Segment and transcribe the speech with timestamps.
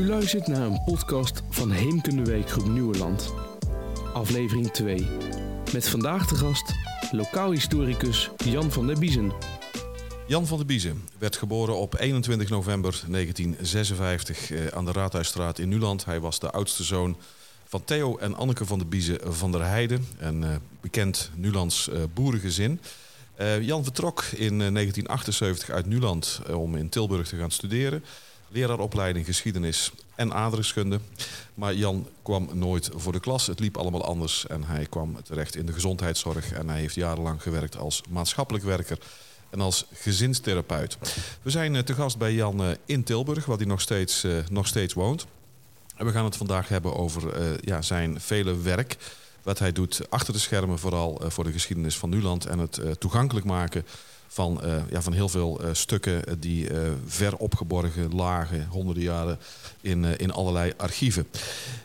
[0.00, 3.32] U luistert naar een podcast van Heemkunde Weekgroep Nieuweland.
[4.12, 5.06] Aflevering 2.
[5.72, 6.74] Met vandaag de gast
[7.10, 9.32] lokaal historicus Jan van der Biezen.
[10.26, 15.68] Jan van der Biezen werd geboren op 21 november 1956 eh, aan de Raadhuisstraat in
[15.68, 16.04] Nuland.
[16.04, 17.16] Hij was de oudste zoon
[17.64, 20.06] van Theo en Anneke van der Biezen van der Heijden.
[20.18, 22.80] Een eh, bekend Nulands eh, boerengezin.
[23.60, 28.04] Jan vertrok in eh, 1978 uit Nuland om in Tilburg te gaan studeren.
[28.52, 31.00] Leraaropleiding geschiedenis en aardrijkskunde.
[31.54, 33.46] Maar Jan kwam nooit voor de klas.
[33.46, 36.52] Het liep allemaal anders en hij kwam terecht in de gezondheidszorg.
[36.52, 38.98] En hij heeft jarenlang gewerkt als maatschappelijk werker
[39.50, 40.98] en als gezinstherapeut.
[41.42, 44.32] We zijn eh, te gast bij Jan eh, in Tilburg, waar hij nog steeds, eh,
[44.50, 45.26] nog steeds woont.
[45.96, 47.32] En we gaan het vandaag hebben over
[47.64, 48.96] ja, zijn vele werk.
[49.42, 52.46] Wat hij doet achter de schermen, vooral voor de geschiedenis van Nuland.
[52.46, 53.86] En het toegankelijk maken
[54.32, 56.68] van, eh, ja, van heel veel eh, stukken eh, die
[57.06, 59.38] ver opgeborgen lagen, honderden jaren,
[59.80, 61.28] in, in allerlei archieven.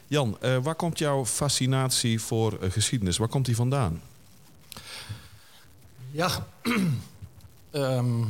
[0.08, 3.18] Jan, waar komt jouw fascinatie voor geschiedenis?
[3.18, 4.02] Waar komt die vandaan?
[6.12, 6.30] Ja,
[7.72, 8.24] Ehm,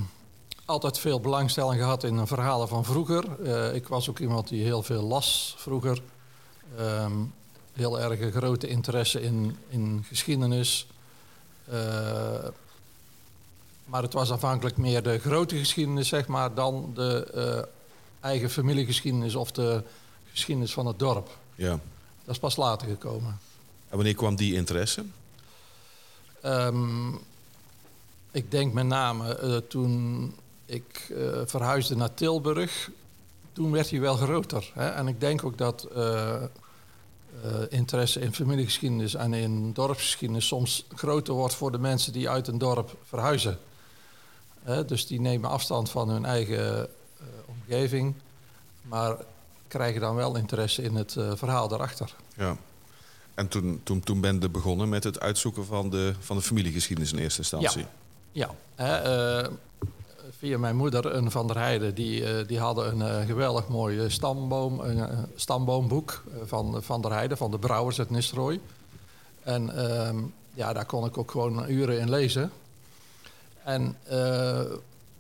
[0.66, 3.46] altijd veel belangstelling gehad in verhalen van vroeger.
[3.74, 6.02] Ik was ook iemand die heel veel las vroeger.
[6.78, 7.14] Ehm,
[7.74, 10.88] heel erg grote interesse in, in geschiedenis.
[13.86, 19.36] Maar het was afhankelijk meer de grote geschiedenis, zeg maar, dan de eh, eigen familiegeschiedenis
[19.36, 19.84] of de
[20.32, 21.38] geschiedenis van het dorp.
[21.56, 21.80] Ja.
[22.24, 23.40] Dat is pas later gekomen.
[23.90, 25.06] En wanneer kwam die interesse?
[26.42, 27.14] Ehm,
[28.32, 30.34] ik denk met name eh, toen
[30.66, 32.90] ik eh, verhuisde naar Tilburg,
[33.54, 34.72] toen werd hij wel groter.
[34.74, 34.88] Hè?
[34.90, 35.88] En ik denk ook dat
[37.70, 42.58] interesse in familiegeschiedenis en in dorpsgeschiedenis soms groter wordt voor de mensen die uit een
[42.58, 43.60] dorp verhuizen.
[44.66, 48.16] Dus die nemen afstand van hun eigen eh, omgeving,
[48.82, 49.16] maar
[49.68, 52.16] krijgen dan wel interesse in het eh, verhaal daarachter.
[52.36, 52.58] Ja.
[53.34, 57.14] En toen, toen, toen ben je begonnen met het uitzoeken van de, van de familiegeschiedenis
[57.14, 57.86] in eerste instantie.
[58.32, 59.52] Ja, hè, eh,
[60.38, 65.28] via mijn moeder, een van der Heijden, die, die hadden een geweldig mooi stamboom, een
[65.36, 68.60] stamboomboek van Van der Heijden, van de Brouwers uit Nistelrooy.
[69.44, 70.18] En ehm,
[70.54, 72.52] ja, daar kon ik ook gewoon uren in lezen.
[73.66, 74.62] En eh,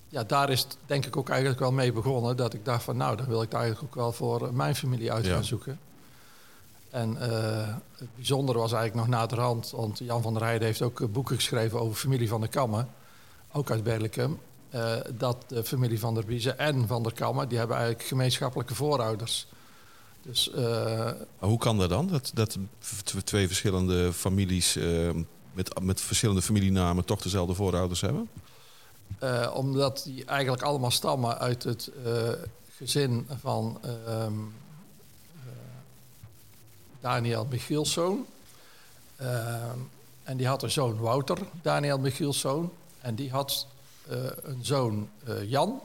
[0.10, 2.98] ja, daar is het denk ik ook eigenlijk wel mee begonnen, dat ik dacht van
[2.98, 5.42] nou, dan wil ik het eigenlijk ook wel voor mijn familie uit gaan Ja.
[5.42, 5.80] zoeken.
[6.90, 7.68] En eh,
[7.98, 11.36] het bijzondere was eigenlijk nog naderhand, want Jan van der Heijden heeft ook eh, boeken
[11.36, 12.88] geschreven over familie van der Kammen,
[13.52, 14.40] ook uit Berlicum.
[14.70, 18.76] eh, dat de familie van der Biezen en van der Kammen, die hebben eigenlijk gemeenschappelijke
[18.76, 19.48] voorouders.
[20.22, 22.08] Dus eh, hoe kan dat dan?
[22.08, 22.58] Dat, dat
[23.24, 25.10] twee verschillende families eh,
[25.56, 28.30] met, met verschillende familienamen toch dezelfde voorouders hebben?
[29.20, 32.30] eh, omdat die eigenlijk allemaal stammen uit het eh,
[32.78, 34.34] gezin van ehm,
[35.34, 35.52] eh,
[37.00, 38.26] Daniel Michielszoon.
[40.24, 42.72] En die had een zoon Wouter, Daniel Michielszoon.
[43.02, 43.68] En die had
[44.44, 45.10] een zoon
[45.46, 45.82] Jan,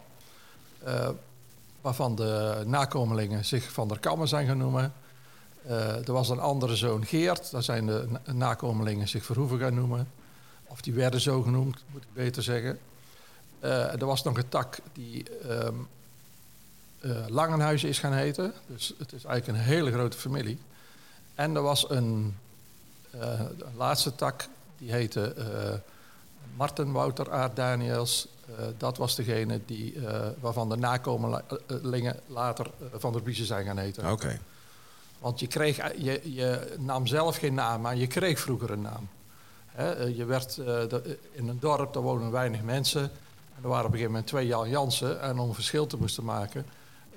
[1.81, 4.91] waarvan de nakomelingen zich Van der Kammen zijn genoemd.
[5.67, 9.75] Eh, er was een andere zoon Geert, daar zijn de na- nakomelingen zich Verhoeven gaan
[9.75, 10.09] noemen.
[10.67, 12.79] Of die werden zo genoemd, moet ik beter zeggen.
[13.61, 15.69] Eh, er was nog een tak die eh,
[17.29, 18.53] Langenhuizen is gaan heten.
[18.67, 20.59] Dus het is eigenlijk een hele grote familie.
[21.35, 22.37] En er was een,
[23.77, 24.49] laatste tak,
[24.79, 25.35] die heette
[26.57, 28.29] Marten Wouter Aard Daniels.
[28.77, 29.95] Dat was degene die,
[30.41, 34.11] waarvan de nakomelingen later Van der Biezen zijn gaan heten.
[34.11, 34.41] Oké.
[35.21, 39.09] Want je, kreeg, je, je nam zelf geen naam, maar je kreeg vroeger een naam.
[39.75, 40.83] Eh, je werd, eh,
[41.33, 43.03] in een dorp, daar wonen weinig mensen.
[43.57, 45.21] En er waren op een gegeven moment twee Jan Jansen.
[45.21, 46.67] En om een verschil te moesten maken,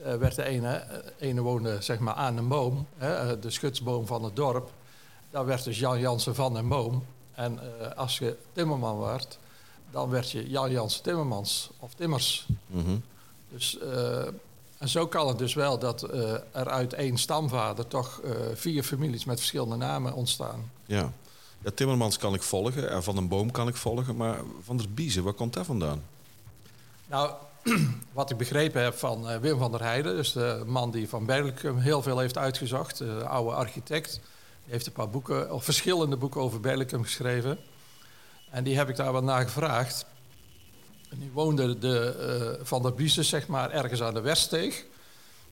[0.03, 4.08] eh, werd de ene, eh, ene woonde zeg maar aan een boom, eh, de schutsboom
[4.08, 4.72] van het dorp.
[5.30, 7.03] Daar werd dus Jan Jansen van een boom.
[7.34, 9.40] En eh, als je timmerman werd,
[9.92, 12.48] dan werd je Jan Jansen Timmermans of Timmers.
[12.68, 12.98] Mhm.
[13.50, 14.27] Dus, eh,
[14.83, 18.83] en zo kan het dus wel dat eh, er uit één stamvader toch eh, vier
[18.83, 20.71] families met verschillende namen ontstaan.
[20.85, 21.12] Ja.
[21.63, 21.71] ja.
[21.75, 25.24] Timmermans kan ik volgen, en Van een Boom kan ik volgen, maar Van der Biezen,
[25.24, 26.03] waar komt dat vandaan?
[27.07, 27.31] Nou,
[28.13, 31.25] wat ik begrepen heb van eh, Wim van der Heijden, dus de man die van
[31.25, 34.12] Berlicum heel veel heeft uitgezocht, de oude architect,
[34.63, 37.59] die heeft een paar boeken, of verschillende boeken over Berlicum geschreven.
[38.50, 40.06] En die heb ik daar wat naar gevraagd.
[41.13, 42.15] En die woonde de,
[42.60, 44.86] eh, van der Biezen, zeg maar, ergens aan de Weststeeg.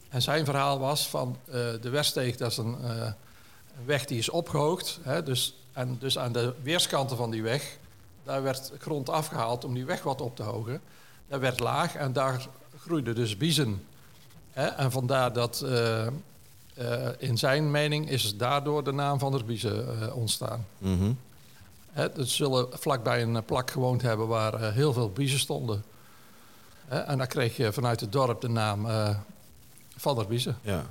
[0.10, 3.06] En zijn verhaal was van eh, de Weststeeg, dat is een, eh,
[3.78, 5.00] een weg die is opgehoogd.
[5.02, 7.78] Hè, dus, en dus aan de weerskanten van die weg,
[8.24, 10.82] daar werd grond afgehaald om die weg wat op te hogen.
[11.28, 12.48] Dat werd laag en daar
[12.80, 13.84] groeiden dus biezen.
[14.52, 14.66] Hè?
[14.66, 15.66] En vandaar dat
[17.18, 20.66] in zijn mening is daardoor de naam van der Biezen eh, ontstaan.
[20.78, 21.12] Mhm.
[21.92, 25.84] Hè, ze zullen vlakbij een plak gewoond hebben waar eh, heel veel biezen stonden.
[26.88, 29.16] En dan kreeg je vanuit het dorp de naam eh,
[29.96, 30.58] Van der Biezen.
[30.62, 30.86] Ja.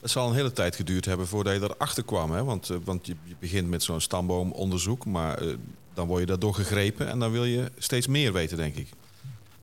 [0.00, 2.32] Het zal een hele tijd geduurd hebben voordat je erachter kwam.
[2.32, 2.44] Hè?
[2.44, 5.54] Want, eh, want je, je begint met zo'n stamboomonderzoek, maar eh,
[5.94, 8.88] dan word je daardoor gegrepen en dan wil je steeds meer weten, denk ik.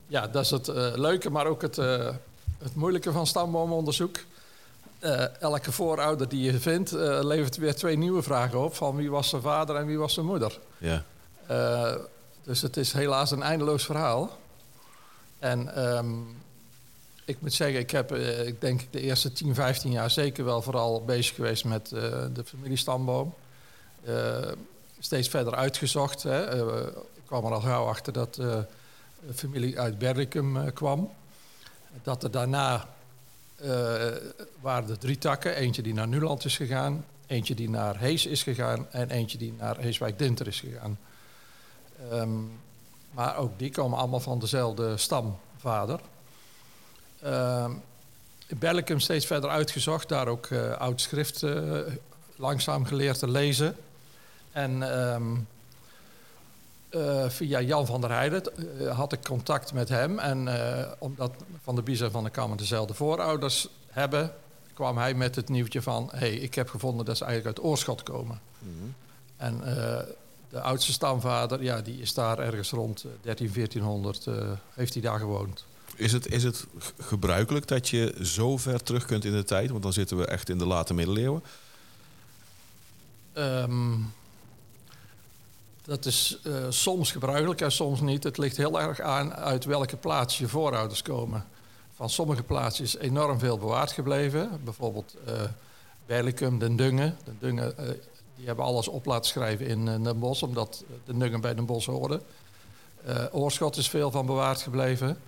[0.06, 2.14] Ja, dat is het eh, leuke, maar ook het, eh,
[2.58, 4.18] het moeilijke van stamboomonderzoek.
[5.00, 8.74] Eh, elke voorouder die je vindt, eh, levert weer twee nieuwe vragen op.
[8.74, 10.58] Van wie was zijn vader en wie was zijn moeder.
[10.78, 11.04] Ja.
[11.46, 11.94] Eh,
[12.42, 14.38] dus het is helaas een eindeloos verhaal.
[15.38, 16.10] En ehm,
[17.24, 18.14] ik moet zeggen, ik heb,
[18.46, 23.34] ik denk de eerste 10, 15 jaar zeker wel vooral bezig geweest met de familiestamboom.
[24.98, 26.22] Steeds verder uitgezocht.
[26.22, 26.64] Hè.
[27.14, 28.66] Ik kwam er al gauw achter dat de
[29.34, 31.10] familie uit Berlicum kwam.
[32.02, 32.88] Dat er daarna
[34.60, 35.56] waren er drie takken.
[35.56, 39.54] Eentje die naar Nuland is gegaan, eentje die naar Hees is gegaan en eentje die
[39.58, 40.98] naar Heeswijk-Dinter is gegaan.
[42.10, 42.30] Ehm,
[43.10, 46.00] maar ook die komen allemaal van dezelfde stamvader.
[47.22, 47.72] Ehm
[48.50, 51.78] in Berlicum steeds verder uitgezocht, daar ook eh, oud schrift eh,
[52.36, 53.76] langzaam geleerd te lezen.
[54.52, 55.36] En ehm,
[56.90, 58.42] eh, via Jan van der Heijden
[58.78, 60.18] eh, had ik contact met hem.
[60.18, 61.32] En eh, omdat
[61.62, 64.32] Van der Bies en Van der Kammer dezelfde voorouders hebben,
[64.74, 66.08] kwam hij met het nieuwtje van...
[66.12, 68.40] hé, hey, ik heb gevonden dat ze eigenlijk uit Oorschot komen.
[69.40, 70.04] En eh,
[70.48, 74.34] de oudste stamvader, ja, die is daar ergens rond eh, 13, 1400, eh,
[74.74, 75.64] heeft hij daar gewoond.
[75.96, 76.66] Is het, is het
[76.98, 79.70] gebruikelijk dat je zo ver terug kunt in de tijd?
[79.70, 81.42] Want dan zitten we echt in de late middeleeuwen.
[83.32, 83.92] Ehm,
[85.90, 88.24] dat is eh, soms gebruikelijk en soms niet.
[88.24, 91.44] Het ligt heel erg aan uit welke plaats je voorouders komen.
[91.94, 94.60] Van sommige plaatsen is enorm veel bewaard gebleven.
[94.64, 95.42] Bijvoorbeeld eh
[96.06, 97.16] Berlicum, Den Dungen.
[97.24, 97.84] Den Dungen eh,
[98.36, 101.86] die hebben alles op laten schrijven in Den Bosch, omdat Den Dungen bij Den Bosch
[101.86, 102.20] hoorde.
[103.32, 105.18] Oorschot is veel van bewaard gebleven.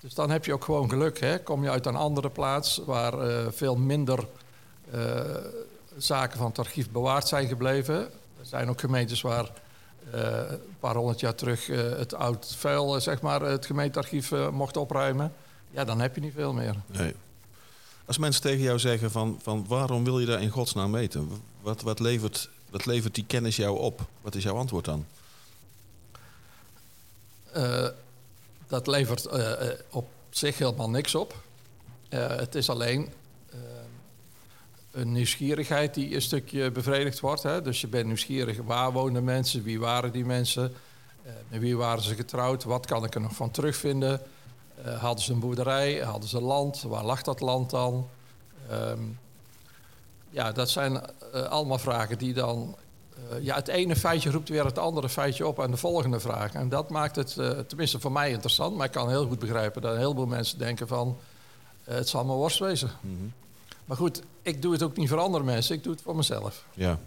[0.00, 1.20] Dus dan heb je ook gewoon geluk.
[1.20, 1.42] Hè?
[1.42, 3.12] Kom je uit een andere plaats waar
[3.52, 4.26] veel minder
[5.96, 7.96] zaken van het archief bewaard zijn gebleven.
[8.38, 9.50] Er zijn ook gemeentes waar
[10.10, 14.48] een paar honderd jaar terug eh, het oud vuil, eh, zeg maar, het gemeentearchief eh,
[14.48, 15.32] mocht opruimen.
[15.70, 16.74] Ja, dan heb je niet veel meer.
[16.86, 17.14] Nee.
[18.04, 21.28] Als mensen tegen jou zeggen van, van waarom wil je daar in godsnaam weten?
[21.60, 24.00] Wat, wat, levert, wat levert die kennis jou op?
[24.20, 25.06] Wat is jouw antwoord dan?
[27.52, 27.88] Eh,
[28.66, 31.34] dat levert eh, eh, op zich helemaal niks op.
[32.08, 33.12] Eh, het is alleen eh,
[34.90, 37.42] een nieuwsgierigheid die een stukje bevredigd wordt.
[37.42, 37.62] Hè?
[37.62, 40.74] Dus je bent nieuwsgierig, waar woonden mensen, wie waren die mensen,
[41.28, 44.20] Eh, met wie waren ze getrouwd, wat kan ik er nog van terugvinden.
[44.84, 48.08] Eh, hadden ze een boerderij, hadden ze land, waar lag dat land dan?
[48.70, 49.02] Ehm,
[50.30, 51.00] ja, dat zijn
[51.32, 52.76] eh, allemaal vragen die dan
[53.40, 56.52] ja, het ene feitje roept weer het andere feitje op aan de volgende vraag.
[56.52, 57.34] En dat maakt het,
[57.68, 60.88] tenminste voor mij interessant, maar ik kan heel goed begrijpen dat een heleboel mensen denken
[60.88, 61.16] van
[61.84, 62.90] het zal maar worst wezen.
[63.88, 66.64] Maar goed, ik doe het ook niet voor andere mensen, ik doe het voor mezelf.
[66.74, 66.98] Ja.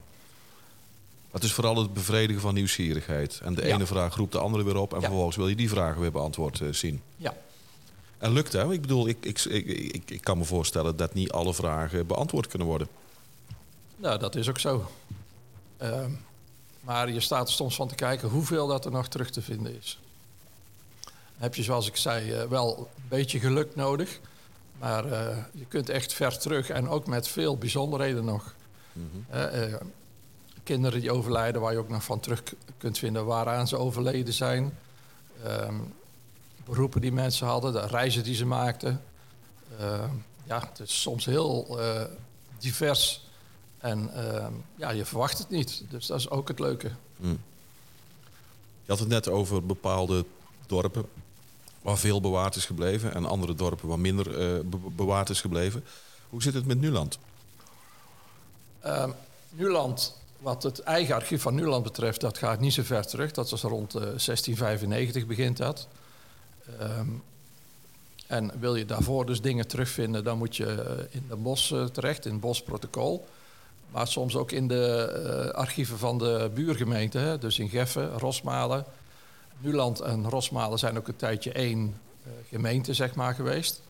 [1.31, 3.39] Het is vooral het bevredigen van nieuwsgierigheid.
[3.43, 3.75] En de Ja.
[3.75, 4.93] ene vraag roept de andere weer op.
[4.93, 5.05] En Ja.
[5.05, 7.01] vervolgens wil je die vragen weer beantwoord eh, zien.
[7.15, 7.33] Ja,
[8.17, 8.71] En lukt hè?
[8.73, 12.47] Ik bedoel, ik, ik, ik, ik, ik kan me voorstellen dat niet alle vragen beantwoord
[12.47, 12.87] kunnen worden.
[13.95, 14.89] nou dat is ook zo.
[15.77, 16.11] Ehm,
[16.81, 19.77] maar je staat er soms van te kijken hoeveel dat er nog terug te vinden
[19.77, 19.99] is.
[21.03, 24.19] Dan heb je, zoals ik zei, eh, wel een beetje geluk nodig.
[24.81, 28.53] Maar eh, je kunt echt ver terug en ook met veel bijzonderheden nog.
[29.29, 29.81] Eh, eh,
[30.63, 32.43] kinderen die overlijden, waar je ook nog van terug
[32.77, 34.77] kunt vinden waaraan ze overleden zijn.
[35.43, 35.75] Ehm,
[36.65, 39.01] beroepen die mensen hadden, de reizen die ze maakten.
[39.79, 40.09] Ehm,
[40.43, 42.03] ja, het is soms heel eh,
[42.57, 43.29] divers.
[43.77, 45.83] En ehm, ja, je verwacht het niet.
[45.89, 46.91] Dus dat is ook het leuke.
[48.83, 50.25] Je had het net over bepaalde
[50.65, 51.05] dorpen
[51.81, 53.13] waar veel bewaard is gebleven.
[53.13, 55.83] En andere dorpen waar minder eh, be- bewaard is gebleven.
[56.29, 57.19] Hoe zit het met Nuland?
[58.79, 59.09] Ehm,
[59.49, 63.31] Nuland, wat het eigen archief van Nuland betreft, dat gaat niet zo ver terug.
[63.31, 65.87] Dat was rond eh, 1695 begint dat.
[66.79, 67.07] Ehm,
[68.27, 71.85] en wil je daarvoor dus dingen terugvinden, dan moet je eh, in de bos eh,
[71.85, 73.27] terecht, in het bosprotocol.
[73.89, 78.85] Maar soms ook in de eh, archieven van de buurgemeenten, hè, dus in Geffen, Rosmalen.
[79.61, 83.81] Nuland en Rosmalen zijn ook een tijdje één eh, gemeente, zeg maar, geweest.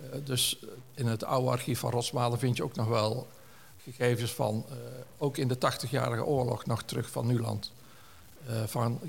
[0.00, 0.58] Eh, dus
[0.94, 3.26] in het oude archief van Rosmalen vind je ook nog wel
[3.82, 4.76] gegevens van, eh,
[5.18, 7.72] ook in de 80-jarige oorlog nog terug van Nuland.
[8.66, 9.00] Van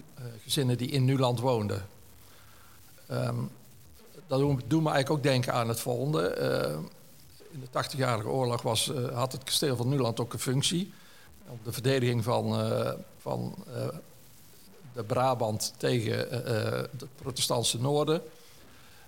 [0.44, 1.88] gezinnen die in Nuland woonden.
[3.08, 3.36] Ehm,
[4.28, 6.36] dat doet me eigenlijk ook denken aan het volgende.
[7.52, 10.94] In de 80-jarige oorlog was, had het kasteel van Nuland ook een functie.
[11.48, 12.72] Op de verdediging van,
[13.18, 13.56] van
[14.98, 16.18] de Brabant tegen
[16.92, 18.22] het protestantse noorden.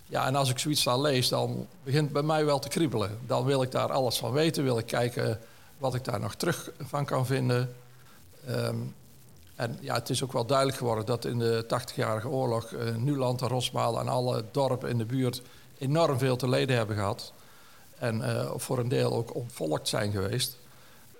[0.05, 3.19] Ja, en als ik zoiets dan lees, dan begint bij mij wel te kriebelen.
[3.27, 5.39] Dan wil ik daar alles van weten, wil ik kijken
[5.77, 7.75] wat ik daar nog terug van kan vinden.
[8.49, 8.95] Um,
[9.55, 13.41] en ja, het is ook wel duidelijk geworden dat in de 80-jarige oorlog uh, Nuland
[13.41, 15.41] en Rosmaal en alle dorpen in de buurt
[15.77, 17.33] enorm veel te leden hebben gehad.
[17.97, 18.23] En
[18.55, 20.57] voor een deel ook ontvolkt zijn geweest.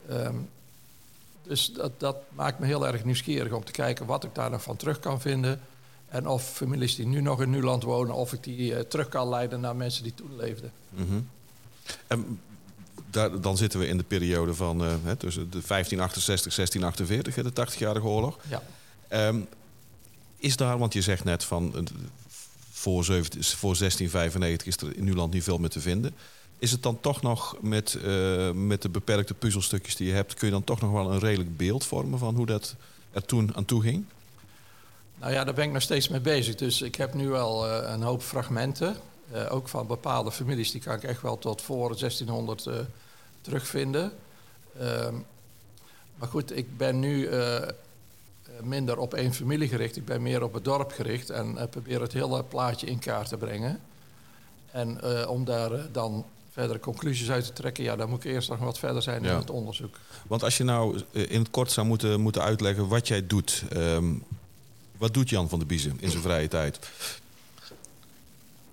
[0.10, 0.50] Um,
[1.50, 4.62] dus dat, dat, maakt me heel erg nieuwsgierig om te kijken wat ik daar nog
[4.62, 5.60] van terug kan vinden.
[6.08, 9.30] En of families die nu nog in Nuland wonen, of ik die uh, terug kan
[9.30, 10.72] leiden naar mensen die toen leefden.
[10.90, 11.30] Mm -hmm.
[12.08, 12.42] en
[13.10, 17.76] daar, dan zitten we in de periode van uh, hè, tussen de 1568 1648, de
[17.78, 18.38] 80-jarige oorlog.
[18.50, 19.28] Ja.
[19.28, 19.48] Um,
[20.38, 21.82] is daar, want je zegt net van uh,
[22.72, 26.16] voor, 17, voor 1695 is er in Nuland niet veel meer te vinden.
[26.60, 30.48] Is het dan toch nog met, uh, met de beperkte puzzelstukjes die je hebt, kun
[30.48, 32.76] je dan toch nog wel een redelijk beeld vormen van hoe dat
[33.12, 34.06] er toen aan toe ging?
[35.20, 36.56] Nou ja, daar ben ik nog steeds mee bezig.
[36.56, 38.96] Dus ik heb nu wel uh, een hoop fragmenten.
[39.34, 42.74] Uh, ook van bepaalde families, die kan ik echt wel tot voor 1600 uh,
[43.42, 44.12] terugvinden.
[44.80, 45.16] Ehm,
[46.16, 47.30] maar goed, ik ben nu
[48.62, 49.96] minder op één familie gericht.
[49.96, 53.38] Ik ben meer op het dorp gericht en probeer het hele plaatje in kaart te
[53.38, 53.80] brengen.
[54.72, 58.60] En om daar dan verdere conclusies uit te trekken, ja, dan moet ik eerst nog
[58.60, 59.32] wat verder zijn ja.
[59.32, 59.96] in het onderzoek.
[60.28, 63.64] Want als je nou in het kort zou moeten, moeten uitleggen wat jij doet.
[63.74, 64.24] Um,
[64.98, 66.80] wat doet Jan van der Biezen in zijn vrije tijd?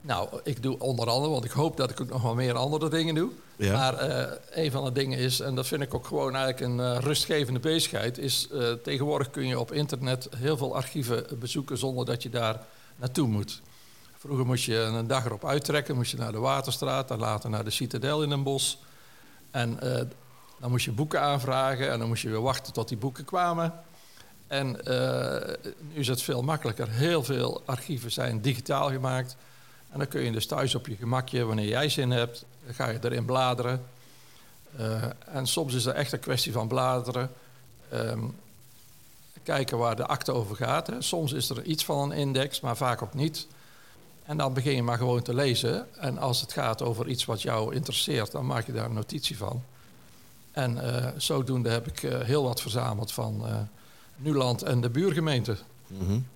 [0.00, 2.88] Nou, ik doe onder andere, want ik hoop dat ik ook nog wel meer andere
[2.88, 3.30] dingen doe.
[3.56, 3.72] Ja.
[3.72, 6.78] Maar uh, een van de dingen is, en dat vind ik ook gewoon eigenlijk een
[6.78, 12.04] uh, rustgevende bezigheid, is uh, tegenwoordig kun je op internet heel veel archieven bezoeken zonder
[12.04, 12.60] dat je daar
[12.96, 13.60] naartoe moet.
[14.18, 17.64] Vroeger moest je een dag erop uittrekken, moest je naar de Waterstraat, dan later naar
[17.64, 18.78] de Citadel in een bos.
[19.50, 19.78] En
[20.60, 23.72] dan moest je boeken aanvragen en dan moest je weer wachten tot die boeken kwamen.
[24.46, 24.80] En
[25.92, 26.90] nu is het veel makkelijker.
[26.90, 29.36] Heel veel archieven zijn digitaal gemaakt.
[29.90, 32.98] En dan kun je dus thuis op je gemakje, wanneer jij zin hebt, ga je
[33.02, 33.86] erin bladeren.
[34.80, 37.30] Uh, en soms is het echt een kwestie van bladeren.
[37.92, 38.36] Um,
[39.42, 40.86] kijken waar de akte over gaat.
[40.86, 41.02] Hè.
[41.02, 43.46] Soms is er iets van een index, maar vaak ook niet.
[44.26, 45.86] En dan begin je maar gewoon te lezen.
[46.00, 49.36] En als het gaat over iets wat jou interesseert, dan maak je daar een notitie
[49.36, 49.62] van.
[50.52, 53.44] En uh, zodoende heb ik uh, heel wat verzameld van
[54.16, 55.56] Nuland en de buurgemeente.
[55.86, 56.26] -hmm.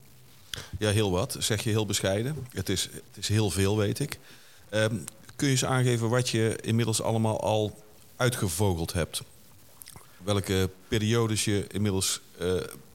[0.78, 1.36] Ja, heel wat.
[1.38, 2.46] Zeg je heel bescheiden.
[2.52, 4.18] Het is, het is heel veel, weet ik.
[4.70, 5.04] Um,
[5.36, 7.82] kun je eens aangeven wat je inmiddels allemaal al
[8.16, 9.22] uitgevogeld hebt?
[10.24, 12.20] Welke periodes je inmiddels,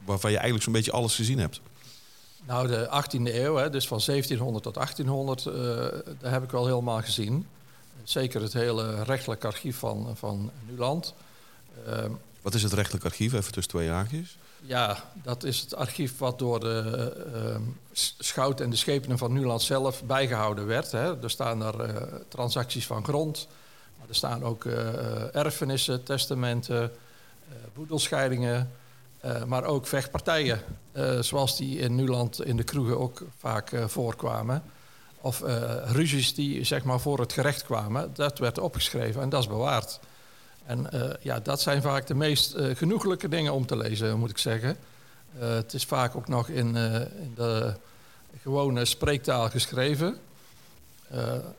[0.06, 1.62] waarvan je eigenlijk zo'n beetje alles gezien hebt?
[2.48, 5.54] Nou, de 18e eeuw, hè, dus van 1700 tot 1800, uh,
[6.20, 7.48] daar heb ik wel helemaal gezien.
[8.04, 11.14] Zeker het hele rechtelijk archief van, van Nuland.
[11.88, 12.06] Uh,
[12.42, 14.38] wat is het rechtelijk archief, even tussen twee haakjes?
[14.62, 17.56] Ja, dat is het archief wat door de uh,
[18.20, 20.92] schout en de schepenen van Nuland zelf bijgehouden werd.
[20.92, 21.24] Hè.
[21.24, 23.48] Er staan er uh, transacties van grond,
[24.00, 26.92] maar er staan ook uh, erfenissen, testamenten,
[27.74, 28.72] boedelscheidingen,
[29.48, 30.62] maar ook vechtpartijen,
[31.20, 34.63] zoals die in Nuland in de kroegen ook vaak voorkwamen.
[35.22, 35.44] Of
[35.86, 40.00] ruzies die zeg maar, voor het gerecht kwamen, dat werd opgeschreven en dat is bewaard.
[40.65, 40.89] En
[41.22, 44.77] ja, dat zijn vaak de meest genoeglijke dingen om te lezen, moet ik zeggen.
[45.38, 47.74] Het is vaak ook nog in, in de
[48.41, 50.17] gewone spreektaal geschreven.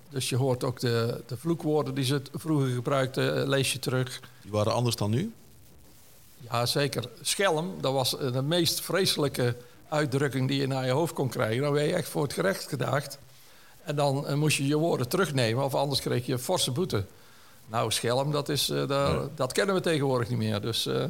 [0.08, 4.20] dus je hoort ook de, de vloekwoorden die ze vroeger gebruikten, lees je terug.
[4.42, 5.32] Die waren anders dan nu?
[6.37, 7.09] Ja, zeker.
[7.21, 9.57] Schelm, dat was de meest vreselijke
[9.88, 11.62] uitdrukking die je naar je hoofd kon krijgen.
[11.62, 13.19] Dan werd je echt voor het gerecht gedaagd.
[13.85, 17.05] En dan moest je je woorden terugnemen, of anders kreeg je een forse boete.
[17.66, 19.28] Nou, schelm, dat, is, uh, daar, ja.
[19.35, 20.61] dat kennen we tegenwoordig niet meer.
[20.61, 21.05] Dus, uh,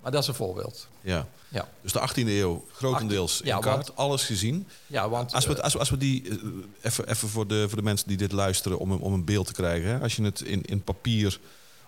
[0.00, 0.88] maar dat is een voorbeeld.
[1.00, 1.26] Ja.
[1.48, 1.68] ja.
[1.80, 4.66] Dus de 18e eeuw, grotendeels in ja, kaart, want, alles gezien.
[4.86, 6.40] Ja, want, als, we, als, als we die,
[6.80, 9.52] even, even voor, de, voor de mensen die dit luisteren, om, om een beeld te
[9.52, 9.88] krijgen.
[9.88, 10.00] Hè?
[10.00, 11.40] Als je het in, in papier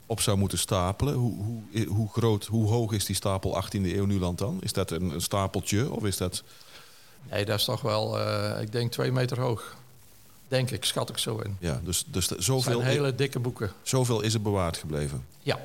[0.06, 4.04] op zou moeten stapelen, hoe, hoe, hoe groot, hoe hoog is die stapel 18e eeuw
[4.04, 4.58] Nuland dan?
[4.62, 6.42] Is dat een, een stapeltje of is dat...
[7.30, 8.20] Nee, dat is toch wel,
[8.60, 9.76] ik denk twee meter hoog.
[10.48, 11.56] Denk ik, schat ik zo in.
[11.60, 12.78] Ja, dus, dus zoveel...
[12.78, 13.72] Het hele dikke boeken.
[13.82, 15.24] Zoveel is er bewaard gebleven?
[15.42, 15.60] Ja.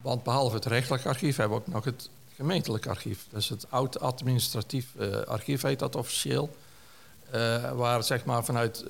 [0.00, 3.26] Want behalve het rechtelijk archief hebben we ook nog het gemeentelijk archief.
[3.30, 6.56] Dus het oud administratief uh, archief heet dat officieel.
[7.34, 8.84] Uh, waar zeg maar vanuit,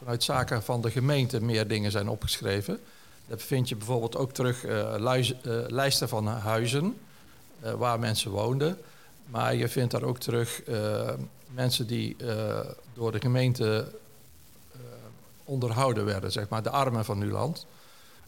[0.00, 2.80] vanuit zaken van de gemeente meer dingen zijn opgeschreven.
[3.26, 4.64] Dat vind je bijvoorbeeld ook terug
[4.98, 5.34] luis,
[5.66, 6.96] lijsten van huizen
[7.76, 8.78] waar mensen woonden.
[9.26, 11.10] Maar je vindt daar ook terug eh,
[11.46, 12.60] mensen die eh,
[12.94, 13.92] door de gemeente
[14.72, 14.78] eh,
[15.44, 17.66] onderhouden werden, zeg maar, de armen van Nuland.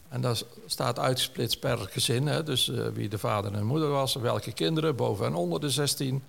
[0.09, 4.15] En dat staat uitgesplitst per gezin, hè, dus eh, wie de vader en moeder was,
[4.15, 6.23] welke kinderen, boven en onder de 16.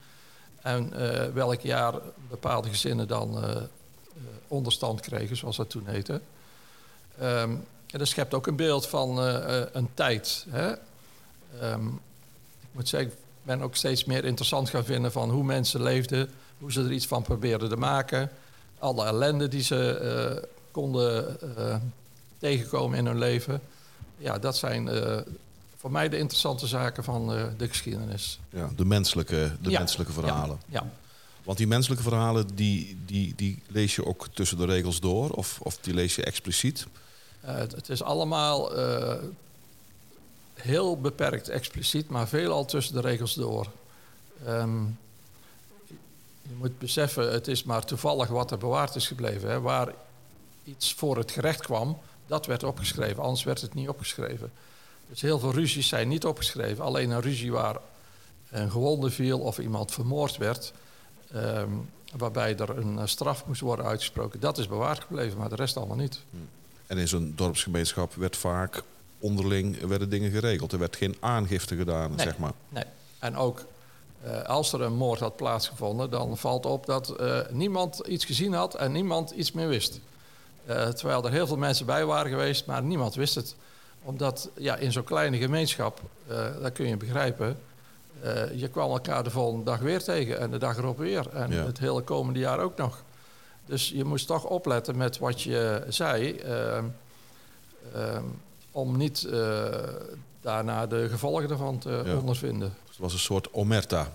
[0.64, 1.94] En eh, welk jaar
[2.28, 3.62] bepaalde gezinnen dan eh, eh,
[4.48, 6.20] onderstand kregen, zoals dat toen heette.
[7.18, 7.50] Ehm,
[7.90, 10.46] en dat schept ook een beeld van eh, eh, een tijd.
[10.48, 10.72] Hè?
[11.60, 11.86] Ehm,
[12.60, 16.30] ik moet zeggen, ik ben ook steeds meer interessant gaan vinden van hoe mensen leefden,
[16.58, 18.30] hoe ze er iets van probeerden te maken.
[18.78, 21.76] Alle ellende die ze eh, konden eh,
[22.38, 23.60] tegenkomen in hun leven.
[24.18, 25.18] Ja, dat zijn eh,
[25.76, 28.38] voor mij de interessante zaken van eh, de geschiedenis.
[28.50, 29.78] Ja, de menselijke, de Ja.
[29.78, 30.58] menselijke verhalen.
[30.66, 30.86] Ja,
[31.44, 35.30] Want die menselijke verhalen, die, die, die lees je ook tussen de regels door?
[35.30, 36.86] Of, of die lees je expliciet?
[37.40, 39.22] Eh, het, is allemaal eh,
[40.54, 43.70] heel beperkt expliciet, maar veelal tussen de regels door.
[44.46, 44.82] Ehm,
[46.42, 49.50] je moet beseffen, het is maar toevallig wat er bewaard is gebleven.
[49.50, 49.60] Hè.
[49.60, 49.94] Waar
[50.64, 54.52] iets voor het gerecht kwam, dat werd opgeschreven, anders werd het niet opgeschreven.
[55.08, 56.84] Dus heel veel ruzies zijn niet opgeschreven.
[56.84, 57.76] Alleen een ruzie waar
[58.50, 60.72] een gewonde viel of iemand vermoord werd,
[61.34, 61.70] ehm,
[62.16, 65.76] waarbij er een eh, straf moest worden uitgesproken, dat is bewaard gebleven, maar de rest
[65.76, 66.20] allemaal niet.
[66.86, 68.82] En in zo'n dorpsgemeenschap werd vaak
[69.18, 70.72] onderling werden dingen geregeld.
[70.72, 72.26] Er werd geen aangifte gedaan, Nee.
[72.26, 72.52] zeg maar.
[72.68, 72.84] Nee.
[73.18, 73.64] En ook
[74.22, 78.52] eh, als er een moord had plaatsgevonden, dan valt op dat eh, niemand iets gezien
[78.52, 80.00] had en niemand iets meer wist.
[80.66, 83.54] Eh, terwijl er heel veel mensen bij waren geweest, maar niemand wist het.
[84.02, 87.58] Omdat ja, in zo'n kleine gemeenschap, eh, dat kun je begrijpen,
[88.22, 91.28] eh, je kwam elkaar de volgende dag weer tegen en de dag erop weer.
[91.32, 91.64] En Ja.
[91.64, 93.02] het hele komende jaar ook nog.
[93.66, 96.36] Dus je moest toch opletten met wat je zei.
[96.38, 96.84] ehm,
[97.94, 98.22] ehm,
[98.70, 99.64] om niet eh,
[100.40, 102.16] daarna de gevolgen ervan te Ja.
[102.16, 102.68] ondervinden.
[102.82, 104.08] Dus het was een soort omerta.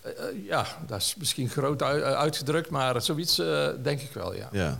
[0.00, 0.12] Eh,
[0.46, 3.36] ja, dat is misschien groot ui- uitgedrukt, maar zoiets
[3.82, 4.48] denk ik wel, ja.
[4.52, 4.78] Ja.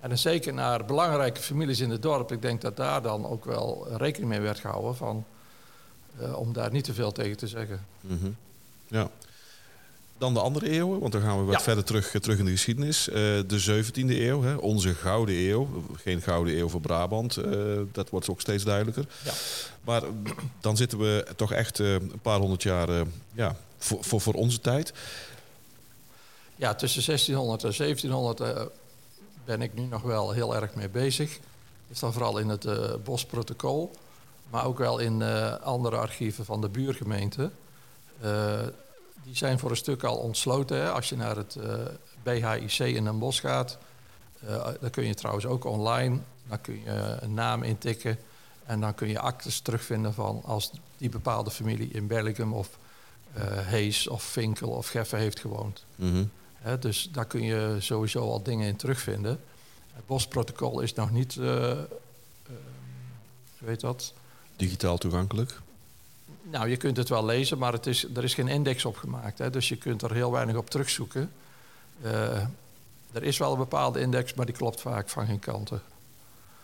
[0.00, 2.32] En dan zeker naar belangrijke families in het dorp.
[2.32, 5.24] Ik denk dat daar dan ook wel rekening mee werd gehouden van,
[6.20, 7.86] eh, om daar niet te veel tegen te zeggen.
[8.00, 8.30] Mhm.
[8.86, 9.10] ja.
[10.18, 11.60] Dan de andere eeuwen, want dan gaan we wat Ja.
[11.60, 13.08] verder terug, eh, terug in de geschiedenis.
[13.08, 13.14] Eh,
[13.46, 15.84] de 17e eeuw, hè, onze gouden eeuw.
[15.94, 17.38] Geen gouden eeuw voor Brabant,
[17.92, 19.04] dat wordt ook steeds duidelijker.
[19.24, 19.32] Ja.
[19.84, 20.02] Maar
[20.60, 24.92] dan zitten we toch echt een paar honderd jaar ja, voor, voor, voor onze tijd.
[26.56, 28.66] Ja, tussen 1600 en 1700 eh,
[29.44, 31.38] ben ik nu nog wel heel erg mee bezig.
[31.88, 32.66] Dus dan vooral in het
[33.04, 33.90] Bosprotocol,
[34.50, 37.50] maar ook wel in eh, andere archieven van de buurgemeente.
[38.20, 38.60] Eh,
[39.24, 40.76] die zijn voor een stuk al ontsloten.
[40.76, 40.90] Hè.
[40.90, 41.74] Als je naar het eh,
[42.22, 43.78] BHIC in Den Bosch gaat,
[44.80, 48.18] dan kun je trouwens ook online, dan kun je een naam intikken
[48.66, 52.78] en dan kun je actes terugvinden van als die bepaalde familie in Belgium of
[53.48, 55.84] Hees of Vinkel of Geffen heeft gewoond.
[55.94, 56.24] Mhm.
[56.80, 59.40] Dus daar kun je sowieso al dingen in terugvinden.
[59.98, 61.44] Het bosprotocol is nog niet, eh,
[63.58, 64.12] hoe heet dat?
[64.58, 65.60] Digitaal toegankelijk.
[66.42, 69.38] Nou, je kunt het wel lezen, maar het is, er is geen index op gemaakt.
[69.38, 71.32] Hè, dus je kunt er heel weinig op terugzoeken.
[72.02, 72.42] Eh,
[73.12, 75.82] er is wel een bepaalde index, maar die klopt vaak van geen kanten.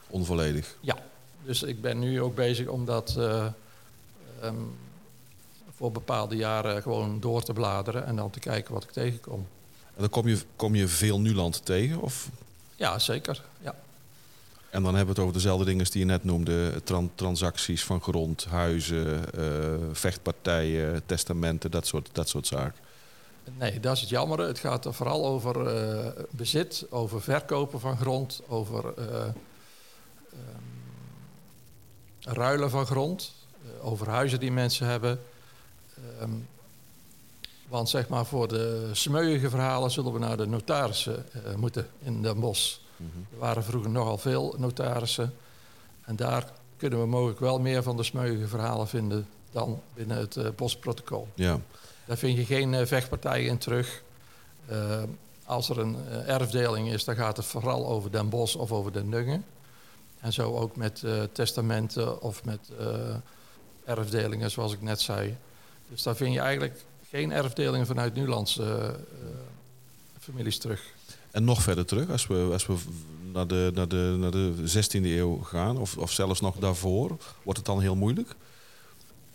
[0.06, 0.76] Onvolledig.
[0.80, 0.96] Ja,
[1.42, 3.46] dus ik ben nu ook bezig om dat eh,
[4.40, 4.54] ehm,
[5.76, 9.46] voor bepaalde jaren gewoon door te bladeren en dan te kijken wat ik tegenkom.
[9.94, 12.00] En dan kom je, kom je veel Nuland tegen?
[12.00, 12.28] Of?
[12.76, 13.44] Ja, zeker.
[13.60, 13.74] Ja.
[14.74, 16.82] En dan hebben we het over dezelfde dingen die je net noemde.
[16.84, 19.44] Tran- transacties van grond, huizen, eh,
[19.92, 22.82] vechtpartijen, testamenten, dat soort, dat soort zaken.
[23.58, 24.38] Nee, dat is het jammer.
[24.38, 29.34] Het gaat er vooral over eh, bezit, over verkopen van grond, over eh, ehm,
[32.20, 33.32] ruilen van grond,
[33.80, 35.20] over huizen die mensen hebben.
[36.20, 36.30] Ehm,
[37.68, 42.40] want zeg maar voor de smeuïge verhalen zullen we naar de notarissen moeten in Den
[42.40, 42.82] Bosch.
[43.32, 45.34] Er waren vroeger nogal veel notarissen.
[46.04, 50.36] En daar kunnen we mogelijk wel meer van de smeuïge verhalen vinden dan binnen het
[50.36, 51.28] eh, Bosprotocol.
[51.34, 51.60] Ja.
[52.04, 54.02] Daar vind je geen eh, vechtpartijen in terug.
[54.66, 55.02] Eh,
[55.44, 59.10] als er een erfdeling is, dan gaat het vooral over Den Bosch of over Den
[59.10, 59.44] Dungen.
[60.20, 61.02] En zo ook met
[61.32, 62.72] testamenten of met
[63.84, 65.36] erfdelingen, zoals ik net zei.
[65.88, 68.96] Dus daar vind je eigenlijk geen erfdelingen vanuit Nulandse
[70.18, 70.93] families terug.
[71.34, 72.76] En nog verder terug, als we, als we
[73.32, 77.58] naar, de, naar, de, naar de 16e eeuw gaan, of, of zelfs nog daarvoor, wordt
[77.58, 78.34] het dan heel moeilijk?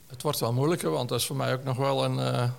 [0.07, 2.49] Het wordt wel moeilijker, want dat is voor mij ook nog wel een, eh,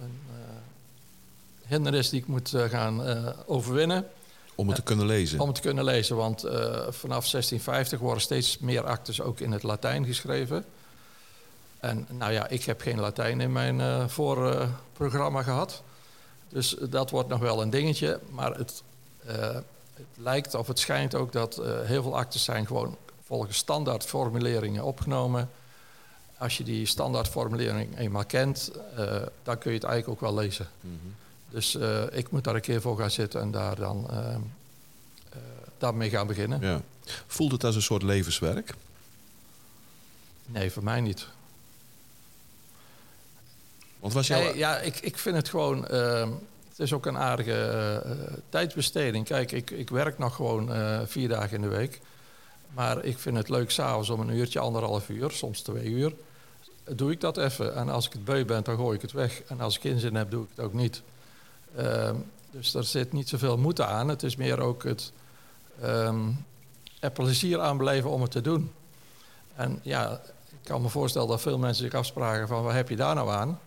[0.00, 3.02] een eh, hindernis die ik moet eh, gaan
[3.46, 4.06] overwinnen.
[4.54, 5.40] Om het te kunnen lezen.
[5.40, 6.40] Om het te kunnen lezen, want
[6.88, 10.64] vanaf 1650 worden steeds meer actes ook in het Latijn geschreven.
[11.80, 15.82] En nou ja, ik heb geen Latijn in mijn voorprogramma gehad.
[16.54, 18.20] Dus dat wordt nog wel een dingetje.
[18.30, 18.82] Maar het,
[19.26, 19.32] uh,
[19.94, 24.84] het lijkt of het schijnt ook dat uh, heel veel actes zijn gewoon volgens standaardformuleringen
[24.84, 25.50] opgenomen.
[26.38, 28.70] Als je die standaardformulering eenmaal kent,
[29.42, 30.68] dan kun je het eigenlijk ook wel lezen.
[30.80, 31.14] Mm -hmm.
[31.50, 31.78] Dus
[32.10, 34.10] ik moet daar een keer voor gaan zitten en daar dan
[35.78, 36.60] daarmee gaan beginnen.
[36.60, 36.80] Ja.
[37.26, 38.74] Voelt het als een soort levenswerk?
[40.46, 41.26] Nee, voor mij niet.
[44.04, 44.28] Want was.
[44.28, 45.86] Nee, ja, ik, ik vind het gewoon...
[45.90, 46.28] Uh,
[46.68, 48.12] het is ook een aardige uh,
[48.48, 49.24] tijdsbesteding.
[49.24, 52.00] Kijk, ik, ik werk nog gewoon uh, vier dagen in de week.
[52.74, 56.12] Maar ik vind het leuk s'avonds om een uurtje, anderhalf uur, soms twee uur.
[56.84, 57.74] Doe ik dat even.
[57.74, 59.42] En als ik het beu ben, dan gooi ik het weg.
[59.42, 61.02] En als ik inzin heb, doe ik het ook niet.
[61.76, 62.16] Ehm,
[62.50, 64.08] dus er zit niet zoveel moed aan.
[64.08, 65.12] Het is meer ook het
[65.84, 66.44] um,
[67.00, 68.72] er plezier aan beleven om het te doen.
[69.54, 72.62] En ja, ik kan me voorstellen dat veel mensen zich afspraken van...
[72.62, 73.58] wat heb je daar nou aan?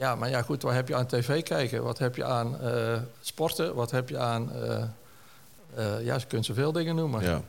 [0.00, 1.82] Ja, maar ja, goed, wat heb je aan tv kijken?
[1.82, 3.74] Wat heb je aan uh, sporten?
[3.74, 4.50] Wat heb je aan...
[4.54, 4.84] Uh,
[5.78, 7.22] uh, ja, je kunt zoveel dingen noemen.
[7.22, 7.42] Ja.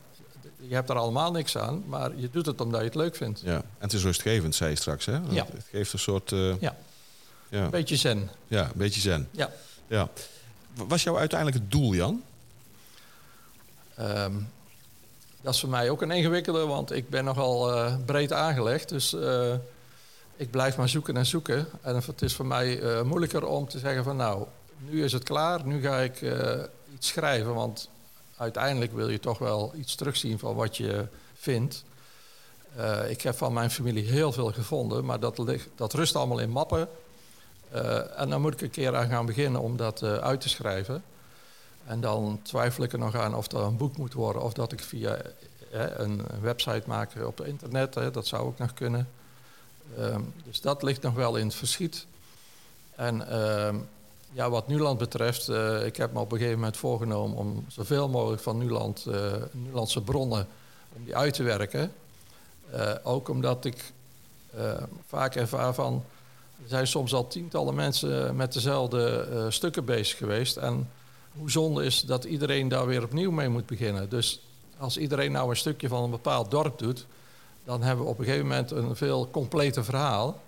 [0.56, 3.40] Je hebt er allemaal niks aan, maar je doet het omdat je het leuk vindt.
[3.40, 5.18] Ja, en het is rustgevend, zei je straks, hè?
[5.28, 5.46] Ja.
[5.52, 6.30] Het geeft een soort...
[6.30, 6.76] ja.
[7.48, 8.30] ja, een beetje zen.
[8.48, 9.28] Ja, een beetje zen.
[9.30, 9.50] Ja.
[9.86, 10.08] ja.
[10.74, 12.22] Was jouw uiteindelijk het doel, Jan?
[14.00, 14.48] Um,
[15.40, 17.72] dat is voor mij ook een ingewikkelde, want ik ben nogal
[18.04, 18.88] breed aangelegd.
[18.88, 19.16] Dus
[20.42, 21.66] ik blijf maar zoeken en zoeken.
[21.80, 24.46] En het is voor mij uh, moeilijker om te zeggen van nou,
[24.78, 26.20] nu is het klaar, nu ga ik
[26.94, 27.54] iets schrijven.
[27.54, 27.88] Want
[28.36, 31.84] uiteindelijk wil je toch wel iets terugzien van wat je vindt.
[33.08, 35.42] ik heb van mijn familie heel veel gevonden, maar dat,
[35.74, 36.88] dat rust allemaal in mappen.
[38.16, 41.02] en dan moet ik een keer aan gaan beginnen om dat uit te schrijven.
[41.86, 44.72] En dan twijfel ik er nog aan of dat een boek moet worden of dat
[44.72, 45.18] ik via
[45.70, 47.92] een, website maak op internet.
[47.92, 49.08] Dat zou ook nog kunnen.
[49.98, 52.06] Um, dus dat ligt nog wel in het verschiet.
[52.96, 53.88] En um,
[54.32, 58.08] ja, wat Nuland betreft, uh, ik heb me op een gegeven moment voorgenomen om zoveel
[58.08, 60.46] mogelijk van Nuland, uh, Nulandse bronnen,
[60.96, 61.92] om die uit te werken.
[62.74, 63.92] Uh, ook omdat ik
[65.06, 66.04] vaak ervaar van,
[66.62, 70.56] er zijn soms al tientallen mensen met dezelfde stukken bezig geweest.
[70.56, 70.90] En
[71.32, 74.08] hoe zonde is dat iedereen daar weer opnieuw mee moet beginnen.
[74.08, 74.40] Dus
[74.78, 77.06] als iedereen nou een stukje van een bepaald dorp doet,
[77.64, 80.40] dan hebben we op een gegeven moment een veel completer verhaal.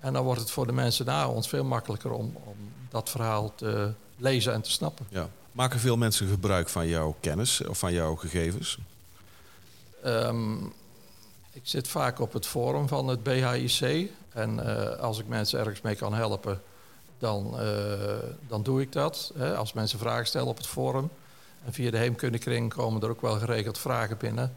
[0.00, 2.56] En dan wordt het voor de mensen na ons veel makkelijker om, om
[2.88, 5.06] dat verhaal te lezen en te snappen.
[5.08, 5.28] Ja.
[5.52, 8.78] Maken veel mensen gebruik van jouw kennis of van jouw gegevens?
[10.04, 10.72] Um,
[11.52, 14.10] ik zit vaak op het forum van het BHIC.
[14.32, 16.62] En uh, als ik mensen ergens mee kan helpen,
[17.18, 17.62] dan, uh,
[18.48, 19.32] dan doe ik dat.
[19.36, 21.10] Hè, als mensen vragen stellen op het forum.
[21.64, 24.54] En via de heemkundekring komen er ook wel geregeld vragen binnen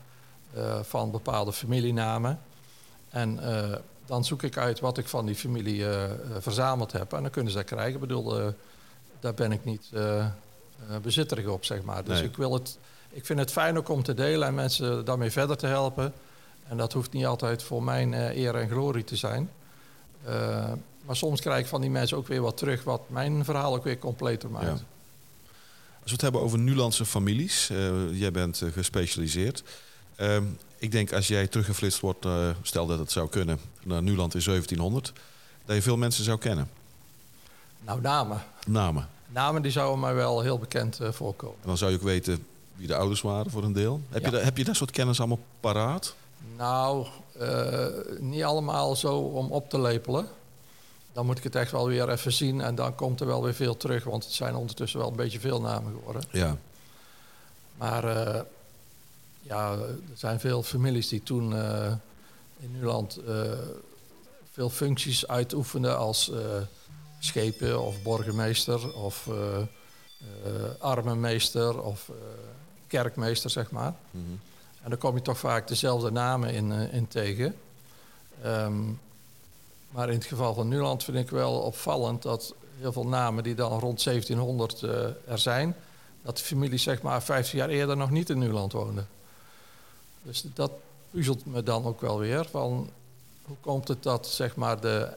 [0.81, 2.39] van bepaalde familienamen.
[3.09, 5.85] En uh, dan zoek ik uit wat ik van die familie
[6.39, 7.13] verzameld heb.
[7.13, 7.93] En dan kunnen ze dat krijgen.
[7.93, 8.53] Ik bedoel,
[9.19, 9.89] daar ben ik niet
[11.01, 12.03] bezitterig op, zeg maar.
[12.03, 12.27] Dus Nee.
[12.27, 12.77] ik, wil het,
[13.09, 16.13] ik vind het fijn ook om te delen en mensen daarmee verder te helpen.
[16.67, 19.49] En dat hoeft niet altijd voor mijn eer en glorie te zijn.
[20.27, 20.71] Uh,
[21.05, 23.83] maar soms krijg ik van die mensen ook weer wat terug, wat mijn verhaal ook
[23.83, 24.65] weer completer maakt.
[24.65, 24.71] Ja.
[24.71, 24.79] Als
[26.03, 29.63] we het hebben over Nulandse families, uh, jij bent uh, gespecialiseerd.
[30.21, 30.38] Uh,
[30.77, 34.41] ik denk als jij teruggeflitst wordt, uh, stel dat het zou kunnen, naar Nuland in
[34.43, 35.13] 1700,
[35.65, 36.69] dat je veel mensen zou kennen.
[37.81, 38.43] Nou, namen.
[38.67, 39.10] Namen.
[39.27, 41.55] Namen die zouden mij wel heel bekend uh, voorkomen.
[41.62, 44.01] En dan zou je ook weten wie de ouders waren voor een deel.
[44.10, 44.29] Heb, Ja.
[44.29, 46.15] je, da- heb je dat soort kennis allemaal paraat?
[46.57, 47.07] Nou,
[47.39, 47.86] eh,
[48.19, 50.27] niet allemaal zo om op te lepelen.
[51.13, 53.53] Dan moet ik het echt wel weer even zien en dan komt er wel weer
[53.53, 56.23] veel terug, want het zijn ondertussen wel een beetje veel namen geworden.
[56.31, 56.57] Ja.
[57.77, 58.41] Maar eh,
[59.41, 61.93] ja, er zijn veel families die toen eh,
[62.60, 63.51] in Nuland eh,
[64.51, 66.39] veel functies uitoefenden als eh,
[67.19, 69.30] schepen of burgemeester of
[70.80, 72.12] armenmeester of
[72.88, 73.93] kerkmeester, zeg maar.
[74.12, 74.23] Mhm.
[74.84, 77.56] En dan kom je toch vaak dezelfde namen in, in tegen.
[78.41, 78.84] Ehm,
[79.91, 83.56] maar in het geval van Nuland vind ik wel opvallend dat heel veel namen die
[83.56, 84.91] dan rond 1700 eh,
[85.25, 85.75] er zijn,
[86.21, 89.08] dat de families zeg maar 50 jaar eerder nog niet in Nuland woonden.
[90.21, 90.71] Dus dat
[91.10, 92.89] puzzelt me dan ook wel weer van
[93.41, 95.10] hoe komt het dat zeg maar de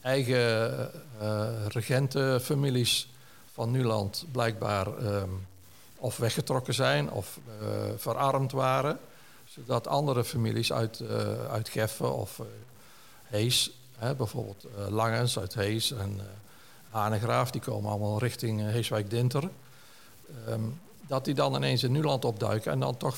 [0.00, 3.08] eigen eh regentenfamilies
[3.52, 5.30] van Nuland blijkbaar ehm,
[5.96, 8.98] of weggetrokken zijn of eh, verarmd waren.
[9.44, 12.40] Zodat andere families uit, eh, uit Geffen of
[13.22, 16.20] Hees, hè, bijvoorbeeld Langens uit Hees en
[16.90, 19.48] Hanegraaf, die komen allemaal richting Heeswijk-Dinter.
[20.46, 20.60] Ehm,
[21.06, 23.16] dat die dan ineens in Nuland opduiken en dan toch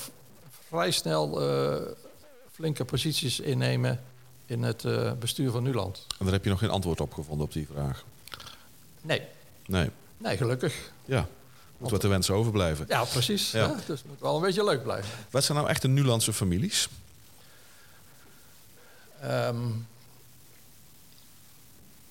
[0.71, 1.81] vrij snel eh,
[2.51, 4.03] flinke posities innemen
[4.45, 6.05] in het eh, bestuur van Nuland.
[6.07, 8.03] En daar heb je nog geen antwoord op gevonden op die vraag?
[9.01, 9.21] Nee.
[9.65, 9.89] Nee.
[10.17, 10.91] Nee, gelukkig.
[11.05, 11.27] Ja.
[11.77, 12.85] Moet wat de wensen overblijven.
[12.87, 13.51] Ja, precies.
[13.51, 13.67] Ja.
[13.67, 13.75] Hè?
[13.75, 15.09] Dus het moet wel een beetje leuk blijven.
[15.29, 16.89] Wat zijn nou echt de Nulandse families?
[19.21, 19.57] Ehm,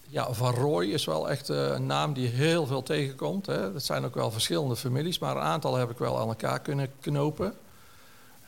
[0.06, 3.46] ja, Van Rooij is wel echt eh, een naam die heel veel tegenkomt.
[3.46, 3.72] Hè.
[3.72, 6.90] Dat zijn ook wel verschillende families, maar een aantal heb ik wel aan elkaar kunnen
[7.00, 7.54] knopen.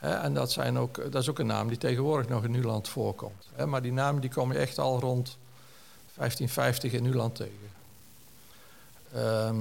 [0.02, 3.48] En dat, zijn ook, dat is ook een naam die tegenwoordig nog in Nuland voorkomt.
[3.66, 5.36] Maar die naam die kom je echt al rond
[6.14, 7.70] 1550 in Nuland tegen.
[9.14, 9.56] Ehm,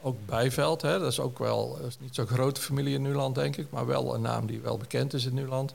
[0.00, 3.56] ook Bijveld, dat is ook wel dat is niet zo'n grote familie in Nuland, denk
[3.56, 5.74] ik, maar wel een naam die wel bekend is in Nuland.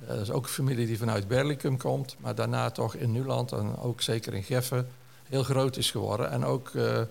[0.00, 3.52] Eh, dat is ook een familie die vanuit Berlicum komt, maar daarna toch in Nuland
[3.52, 4.88] en ook zeker in Geffen
[5.28, 7.06] heel groot is geworden en ook eh, eh,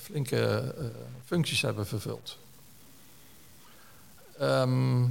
[0.00, 0.84] flinke eh,
[1.24, 2.38] functies hebben vervuld.
[4.38, 5.06] Ehm,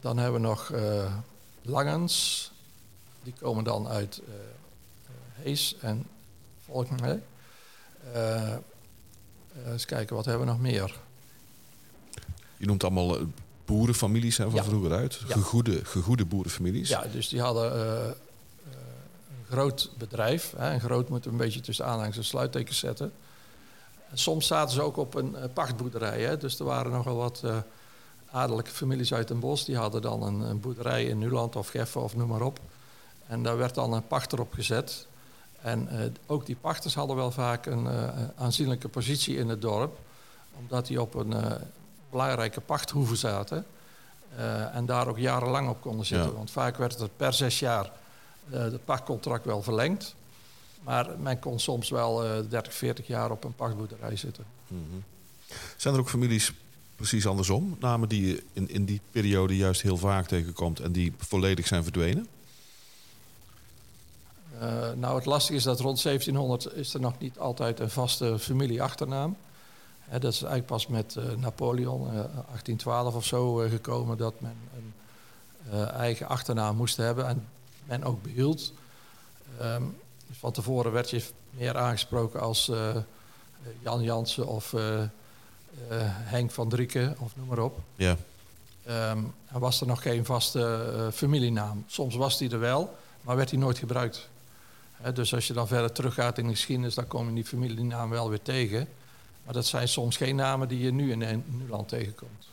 [0.00, 1.14] dan hebben we nog eh,
[1.62, 2.50] Langens,
[3.22, 5.10] die komen dan uit eh, eh,
[5.44, 6.06] Hees en
[6.64, 7.20] Volkenhee.
[8.12, 8.54] Eh,
[9.66, 10.98] eens kijken, wat hebben we nog meer?
[12.56, 13.16] Je noemt allemaal
[13.64, 14.64] boerenfamilies hè, van Ja.
[14.64, 15.14] vroeger uit.
[15.28, 15.34] Ja.
[15.34, 16.88] Gegoede, gegoede boerenfamilies.
[16.88, 18.14] Ja, dus die hadden een
[19.48, 20.52] groot bedrijf.
[20.56, 23.12] Hè, en groot moeten we een beetje tussen aanhangs- en sluittekens zetten.
[24.14, 26.22] Soms zaten ze ook op een eh, pachtboerderij.
[26.22, 27.56] Hè, dus er waren nogal wat eh,
[28.30, 29.64] adellijke families uit Den Bosch.
[29.64, 32.58] Die hadden dan een, een boerderij in Nuland of Geffen of noem maar op.
[33.26, 35.06] En daar werd dan een pachter op gezet.
[35.60, 37.88] En eh, ook die pachters hadden wel vaak een
[38.36, 39.98] aanzienlijke positie in het dorp.
[40.58, 41.34] Omdat die op een
[42.10, 43.66] belangrijke pachthoeve zaten.
[44.72, 46.30] En daar ook jarenlang op konden zitten.
[46.30, 46.36] Ja.
[46.36, 47.92] Want vaak werd er per zes jaar
[48.50, 50.14] het pachtcontract wel verlengd.
[50.84, 54.44] Maar men kon soms wel eh 30, 40 jaar op een pachtboerderij zitten.
[54.68, 54.80] Mhm.
[55.76, 56.52] Zijn er ook families
[56.96, 57.76] precies andersom?
[57.80, 61.82] Namen die je in, in die periode juist heel vaak tegenkomt en die volledig zijn
[61.82, 62.26] verdwenen?
[64.58, 68.38] Eh, nou, het lastige is dat rond 1700 is er nog niet altijd een vaste
[68.38, 69.36] familieachternaam.
[70.04, 74.40] Hè, dat is eigenlijk pas met eh, Napoleon, eh 1812 of zo, eh, gekomen dat
[74.40, 74.92] men een
[75.70, 77.46] eh, eigen achternaam moest hebben en
[77.84, 78.72] men ook behield.
[79.58, 79.82] Ehm,
[80.34, 82.96] dus van tevoren werd je meer aangesproken als eh,
[83.82, 85.08] Jan Jansen of eh, eh,
[86.08, 87.78] Henk van Drieken of noem maar op.
[87.96, 88.16] Ja.
[88.84, 91.84] Ehm, en was er nog geen vaste familienaam.
[91.86, 94.28] Soms was die er wel, maar werd die nooit gebruikt.
[95.14, 98.28] Dus als je dan verder teruggaat in de geschiedenis, dan kom je die familienaam wel
[98.28, 98.88] weer tegen.
[99.44, 102.48] Maar dat zijn soms geen namen die je nu in, Nuland tegenkomt.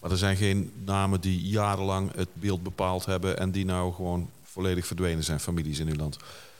[0.00, 4.30] Maar er zijn geen namen die jarenlang het beeld bepaald hebben en die nou gewoon
[4.42, 6.18] volledig verdwenen zijn, families in Nederland.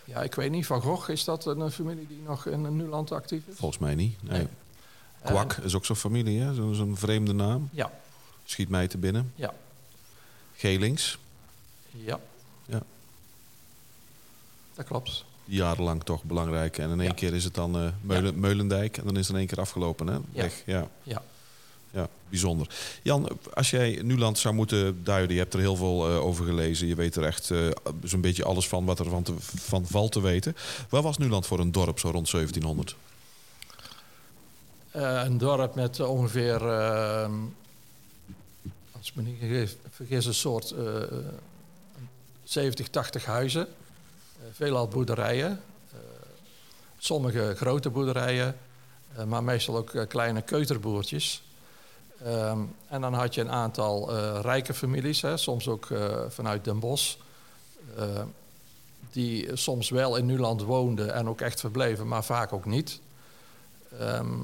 [0.08, 3.12] Ja, ik weet niet, Van Gogh, is dat een, eh, familie die nog in Nuland
[3.12, 3.56] actief is?
[3.56, 4.22] Volgens mij niet.
[4.22, 4.38] Nee.
[4.38, 4.48] Nee.
[5.24, 6.54] Kwak is ook zo'n familie, hè?
[6.54, 7.68] Zo- zo'n vreemde naam.
[7.72, 7.92] ja,
[8.44, 9.32] Schiet mij te binnen.
[9.34, 9.54] ja,
[10.56, 11.18] Gelings,
[11.90, 12.20] ja.
[12.66, 12.82] Ja.
[14.74, 15.24] Dat klopt.
[15.44, 16.78] jarenlang toch belangrijk.
[16.78, 17.14] En in één Ja.
[17.14, 20.06] keer is het dan eh, Meulen, Meulendijk en dan is het in één keer afgelopen.
[20.06, 20.18] Hè?
[20.32, 20.62] Weg.
[20.66, 20.88] Ja.
[21.02, 21.22] Ja.
[21.90, 22.68] Ja, bijzonder.
[23.02, 26.86] Jan, als jij Nuland zou moeten duiden, je hebt er heel veel eh, over gelezen,
[26.86, 27.66] je weet er echt eh,
[28.02, 30.56] zo'n beetje alles van wat er van, van valt te weten.
[30.88, 32.96] Waar was Nuland voor een dorp zo rond 1700?
[34.90, 36.62] Eh, een dorp met ongeveer,
[38.92, 41.02] als ik me niet vergis, een soort eh,
[42.44, 43.68] 70, 80 huizen.
[44.52, 45.60] Veelal boerderijen.
[46.98, 48.56] Sommige grote boerderijen,
[49.26, 51.42] maar meestal ook kleine keuterboertjes.
[52.24, 56.64] Ehm, en dan had je een aantal eh, rijke families, hè, soms ook eh, vanuit
[56.64, 57.16] Den Bosch.
[57.96, 58.22] eh,
[59.12, 63.00] die soms wel in Nuland woonden en ook echt verbleven, maar vaak ook niet.
[63.98, 64.42] Ehm,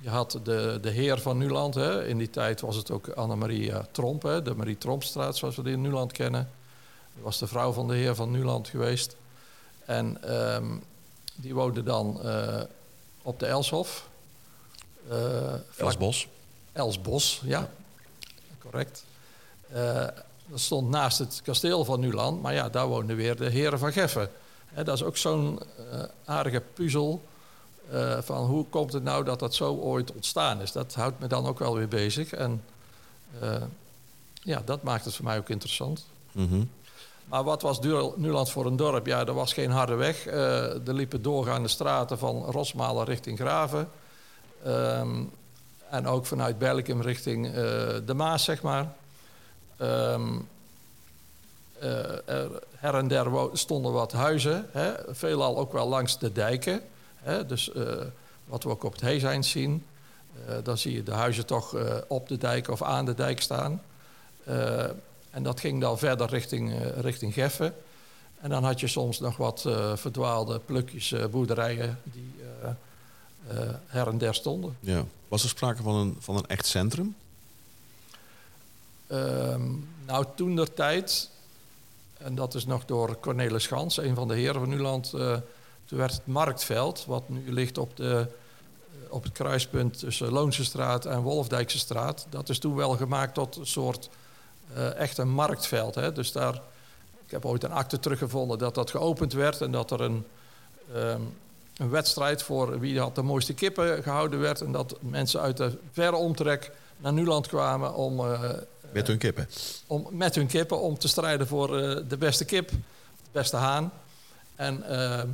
[0.00, 1.74] je had de, de heer van Nuland.
[1.74, 2.06] Hè.
[2.06, 5.72] In die tijd was het ook Annemaria Tromp, hè, de Marie Trompstraat zoals we die
[5.72, 6.50] in Nuland kennen.
[7.14, 9.16] Dat was de vrouw van de heer van Nuland geweest.
[9.84, 10.76] En ehm,
[11.34, 12.20] die woonde dan
[13.22, 14.08] op de Elshof.
[15.10, 15.16] Eh,
[15.70, 16.28] vlak- Elsbos.
[16.72, 17.70] Elsbos, ja.
[18.58, 19.04] Correct.
[19.72, 20.06] Eh,
[20.46, 23.92] dat stond naast het kasteel van Nuland, maar ja, daar woonden weer de heren van
[23.92, 24.30] Geffen.
[24.74, 25.60] Dat is ook zo'n
[25.92, 27.22] eh, aardige puzzel
[28.20, 30.72] van hoe komt het nou dat dat zo ooit ontstaan is.
[30.72, 32.32] Dat houdt me dan ook wel weer bezig.
[32.32, 32.62] En
[34.42, 36.04] ja, dat maakt het voor mij ook interessant.
[36.32, 36.62] Mhm.
[37.24, 37.80] Maar wat was
[38.16, 39.06] Nuland voor een dorp?
[39.06, 40.26] Ja, er was geen harde weg.
[40.26, 43.88] Er liepen doorgaande straten van Rosmalen richting Graven.
[44.66, 45.22] Ehm,
[45.90, 47.52] en ook vanuit Berlikum richting eh,
[48.06, 48.94] de Maas, zeg maar.
[49.76, 50.20] Eh,
[52.26, 54.66] er, her en der stonden wat huizen.
[54.72, 54.92] Hè?
[55.08, 56.80] Veelal ook wel langs de dijken.
[57.16, 57.46] Hè?
[57.46, 57.82] Dus eh,
[58.44, 59.84] wat we ook op het Heeseind zien.
[60.62, 61.76] dan zie je de huizen toch
[62.06, 63.82] op de dijk of aan de dijk staan.
[65.30, 67.74] En dat ging dan verder richting, richting Geffen.
[68.40, 69.60] En dan had je soms nog wat
[69.94, 72.34] verdwaalde plukjes boerderijen die
[73.86, 74.76] her en der stonden.
[74.80, 75.04] Ja.
[75.28, 77.16] Was er sprake van een, van een echt centrum?
[79.08, 81.30] Um, nou, toen der tijd,
[82.18, 85.10] en dat is nog door Cornelis Schans, een van de heren van Nuland,
[85.84, 88.26] toen werd het Marktveld, wat nu ligt op de
[89.08, 92.26] op het kruispunt tussen Loonse straat en Wolfdijkse straat.
[92.30, 94.08] Dat is toen wel gemaakt tot een soort
[94.76, 95.94] uh, echt een marktveld.
[95.94, 96.12] Hè.
[96.12, 96.54] Dus daar,
[97.24, 100.24] ik heb ooit een akte teruggevonden dat dat geopend werd en dat er een,
[100.94, 101.36] um,
[101.76, 104.60] een wedstrijd voor wie had de mooiste kippen gehouden werd.
[104.60, 108.20] En dat mensen uit de verre omtrek naar Nuland kwamen om.
[108.20, 108.40] Uh,
[108.92, 109.48] met hun kippen?
[109.86, 112.76] Om, met hun kippen om te strijden voor uh, de beste kip, de
[113.32, 113.92] beste haan.
[114.54, 115.28] En ehm,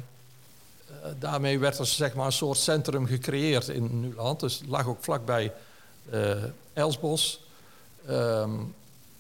[1.02, 4.40] eh, daarmee werd er zeg maar, een soort centrum gecreëerd in Nuland.
[4.40, 5.52] Dus het lag ook vlakbij
[6.12, 6.30] uh,
[6.72, 7.40] Elsbos.
[8.10, 8.74] Um,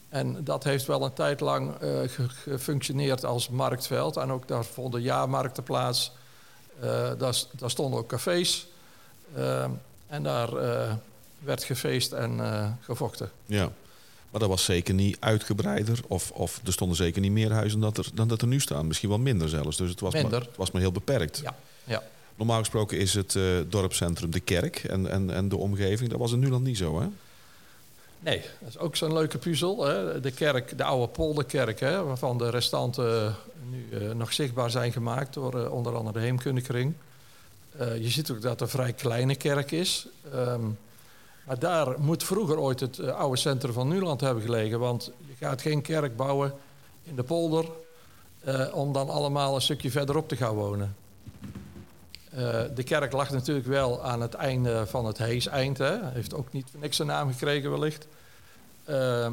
[0.08, 4.16] en dat heeft wel een tijd lang uh, gefunctioneerd als marktveld.
[4.16, 6.12] En ook daar vonden jaarmarkten plaats.
[6.76, 8.66] Uh, daar, daar, stonden ook cafés.
[9.36, 9.64] Uh,
[10.06, 10.50] en daar
[11.38, 12.40] werd gefeest en
[12.80, 13.30] gevochten.
[13.46, 13.72] Ja,
[14.30, 16.00] maar dat was zeker niet uitgebreider.
[16.06, 18.60] Of, of er stonden zeker niet meer huizen dan dat er, dan dat er nu
[18.60, 18.86] staan.
[18.86, 19.76] Misschien wel minder zelfs.
[19.76, 20.30] Dus het was, minder.
[20.30, 21.40] Maar, het was maar heel beperkt.
[21.44, 21.56] Ja.
[21.84, 22.02] Ja.
[22.36, 26.10] Normaal gesproken is het uh, dorpscentrum de kerk en, en, en de omgeving.
[26.10, 27.06] Dat was in Nuland niet zo, hè?
[28.22, 29.84] Nee, dat is ook zo'n leuke puzzel.
[29.84, 30.20] Hè?
[30.20, 33.34] De kerk, de oude polderkerk, hè, waarvan de restanten
[33.70, 36.94] nu uh, nog zichtbaar zijn gemaakt door uh, onder andere de Heemkundekring.
[37.78, 40.06] je ziet ook dat het een vrij kleine kerk is.
[40.34, 40.78] Um,
[41.46, 44.78] maar daar moet vroeger ooit het oude centrum van Nuland hebben gelegen.
[44.78, 46.54] Want je gaat geen kerk bouwen
[47.02, 47.64] in de polder
[48.72, 50.96] om dan allemaal een stukje verderop te gaan wonen.
[52.34, 55.78] Uh, de kerk lag natuurlijk wel aan het einde van het Heeseind.
[55.78, 56.08] Hè.
[56.08, 58.06] Heeft ook niet niks een naam gekregen wellicht.
[58.88, 59.30] Uh,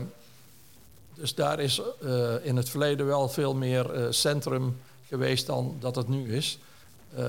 [1.14, 5.96] dus daar is uh, in het verleden wel veel meer uh, centrum geweest dan dat
[5.96, 6.60] het nu is.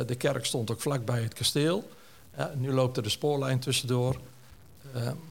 [0.06, 1.88] de kerk stond ook vlakbij het kasteel.
[2.54, 4.16] nu loopt er de spoorlijn tussendoor.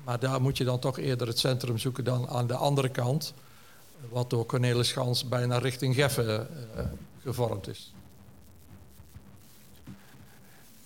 [0.04, 3.34] maar daar moet je dan toch eerder het centrum zoeken dan aan de andere kant.
[4.10, 6.48] Wat door Cornelis Schans bijna richting Geffen
[7.24, 7.94] gevormd is.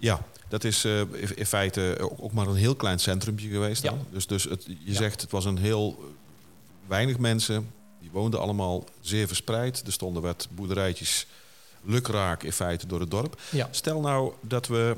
[0.04, 1.02] Ja, dat is uh,
[1.36, 3.84] in feite ook, maar een heel klein centrumpje geweest.
[3.84, 3.94] Ja.
[4.12, 6.13] Dus, dus het, je zegt het was een heel
[6.88, 7.72] weinig mensen.
[8.02, 9.84] Die woonden allemaal zeer verspreid.
[9.86, 11.28] Er stonden wat boerderijtjes
[11.84, 13.42] lukraak in feite door het dorp.
[13.50, 13.68] Ja.
[13.72, 14.96] Stel nou dat we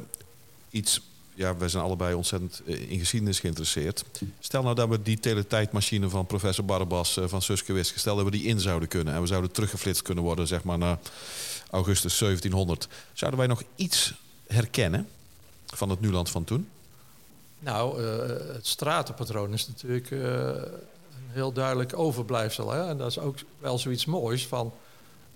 [0.70, 1.02] iets...
[1.34, 4.04] Ja, wij zijn allebei ontzettend eh, in geschiedenis geïnteresseerd.
[4.40, 8.00] Stel nou dat we die teletijdmachine van professor Barbas eh, van Suske Wiske...
[8.00, 10.48] stel dat we die in zouden kunnen en we zouden teruggeflitst kunnen worden...
[10.48, 11.00] zeg maar naar
[11.70, 12.88] augustus 1700.
[13.14, 14.14] Zouden wij nog iets
[14.48, 15.08] herkennen
[15.66, 16.70] van het Nuland van toen?
[17.60, 18.08] Nou, uh,
[18.54, 22.72] het stratenpatroon is natuurlijk uh, een heel duidelijk overblijfsel.
[22.72, 22.88] Hè?
[22.88, 24.74] En dat is ook wel zoiets moois van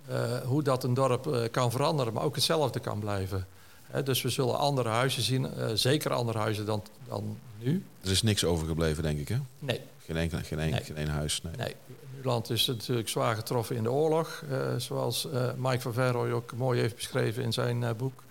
[0.10, 3.48] uh, hoe dat een dorp kan veranderen, maar ook hetzelfde kan blijven.
[3.84, 4.04] Hè?
[4.04, 7.84] Dus we zullen andere huizen zien, zeker andere huizen dan, dan nu.
[8.02, 9.38] Er is niks overgebleven, denk ik, hè?
[9.60, 9.82] Nee.
[10.06, 11.06] Geen enkel, geen enkel, nee.
[11.06, 11.54] geen huis, nee.
[11.58, 11.76] nee.
[12.16, 14.44] Nuland is natuurlijk zwaar getroffen in de oorlog,
[14.78, 18.24] zoals Mike van Verrooy ook mooi heeft beschreven in zijn boek.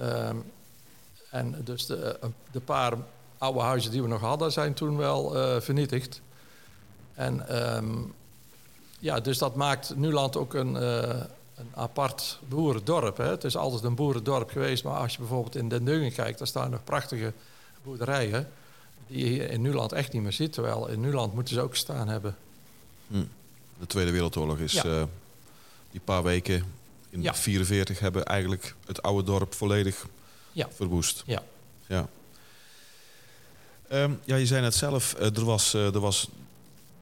[0.00, 0.44] Um,
[1.30, 2.92] en dus de, eh, de, paar
[3.38, 6.20] oude huizen die we nog hadden, zijn toen wel uh, vernietigd.
[7.14, 8.14] En um,
[8.98, 11.00] ja, dus dat maakt Nuland ook een, uh,
[11.54, 13.16] een apart boerendorp.
[13.16, 13.28] Hè.
[13.28, 16.46] Het is altijd een boerendorp geweest, maar als je bijvoorbeeld in Den Dungen kijkt, daar
[16.46, 17.32] staan nog prachtige
[17.82, 18.48] boerderijen
[19.06, 20.52] die je hier in Nuland echt niet meer ziet.
[20.52, 22.36] Terwijl in Nuland moeten ze ook staan hebben.
[23.08, 23.24] Hm.
[23.78, 24.84] De Tweede Wereldoorlog is ja.
[24.84, 25.02] uh,
[25.90, 26.64] die paar weken
[27.14, 30.06] in 1944 hebben eigenlijk het oude dorp volledig
[30.52, 30.68] ja.
[30.70, 31.22] verwoest.
[31.26, 31.42] Ja.
[31.86, 32.08] Ja.
[33.92, 36.28] Um, ja, je zei net zelf, uh, er, was, uh, er, was,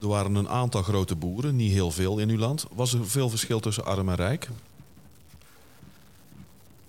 [0.00, 2.66] er waren een aantal grote boeren, niet heel veel in uw land.
[2.72, 4.48] Was er veel verschil tussen arm en rijk?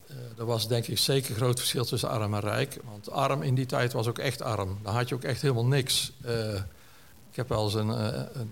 [0.10, 2.80] Uh, er was denk ik zeker groot verschil tussen arm en rijk.
[2.84, 4.78] Want arm in die tijd was ook echt arm.
[4.82, 6.12] Dan had je ook echt helemaal niks.
[7.30, 7.90] ik heb wel eens een,
[8.40, 8.52] een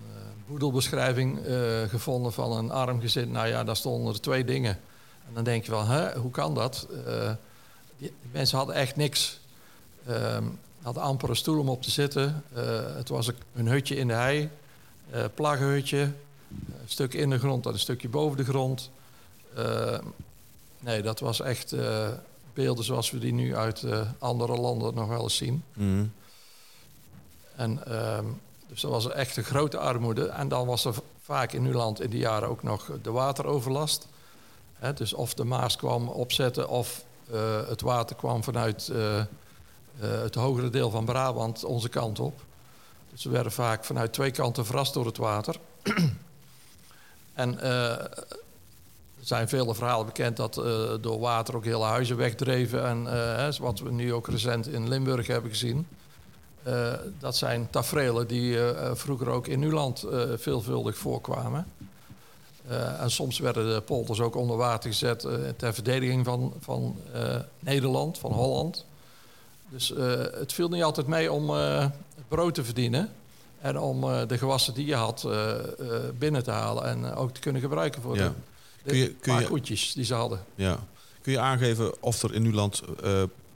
[0.52, 3.32] boedelbeschrijving uh, gevonden van een arm gezin.
[3.32, 4.80] Nou ja, daar stonden er twee dingen.
[5.28, 6.88] En dan denk je wel, hè, hoe kan dat?
[7.08, 7.32] Uh,
[7.98, 9.40] die, mensen hadden echt niks.
[10.08, 10.38] Uh,
[10.82, 12.44] hadden amper een stoel om op te zitten.
[12.58, 14.50] Uh, het was een hutje in de hei,
[15.14, 18.90] uh, plaggenhutje, een stuk in de grond en een stukje boven de grond.
[20.80, 21.76] nee, dat was echt
[22.54, 23.84] beelden zoals we die nu uit
[24.20, 25.64] andere landen nog wel eens zien.
[25.74, 26.12] Mm.
[27.56, 28.26] En ehm,
[28.72, 30.26] dus dat was echt een grote armoede.
[30.26, 34.08] En dan was er vaak in Nuland in die jaren ook nog de wateroverlast.
[34.96, 37.04] dus of de Maas kwam opzetten of
[37.34, 39.24] uh, het water kwam vanuit uh, uh,
[40.00, 42.42] het hogere deel van Brabant onze kant op.
[43.12, 45.56] Dus we werden vaak vanuit twee kanten verrast door het water.
[47.34, 52.86] en eh, er zijn vele verhalen bekend dat eh, door water ook hele huizen wegdreven.
[52.86, 53.08] En
[53.38, 55.88] eh, wat we nu ook recent in Limburg hebben gezien.
[56.64, 59.94] Eh, dat zijn tafereelen die eh, eh, vroeger ook in eh,
[60.36, 61.66] veelvuldig voorkwamen.
[63.00, 66.96] En soms werden de polders ook onder water gezet ter verdediging van, van
[67.60, 68.86] Nederland, van Holland.
[69.70, 69.94] Dus
[70.40, 71.46] het viel niet altijd mee om
[72.28, 73.10] brood te verdienen.
[73.62, 75.28] En om de gewassen die je had
[76.18, 78.34] binnen te halen en ook te kunnen gebruiken voor Ja.
[78.84, 80.40] de, Kun je- kun paar koetjes die ze hadden.
[80.56, 80.80] Ja.
[81.22, 82.82] Kun je aangeven of er in uw land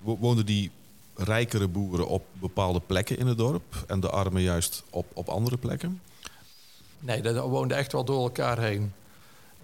[0.01, 0.71] woonden die
[1.15, 5.57] rijkere boeren op bepaalde plekken in het dorp en de armen juist op, op andere
[5.57, 6.01] plekken?
[6.99, 8.93] Nee, dat woonden echt wel door elkaar heen.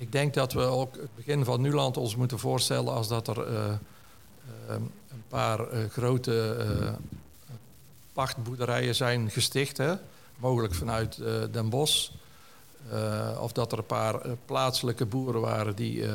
[0.01, 3.47] Ik denk dat we ook het begin van Nuland ons moeten voorstellen als dat er
[3.47, 3.77] eh, eh,
[5.09, 6.55] een paar eh, grote
[8.13, 9.93] pachtboerderijen zijn gesticht, hè?
[10.37, 11.21] mogelijk vanuit
[11.51, 12.09] Den Bosch.
[13.39, 16.05] Of dat er een paar plaatselijke boeren waren die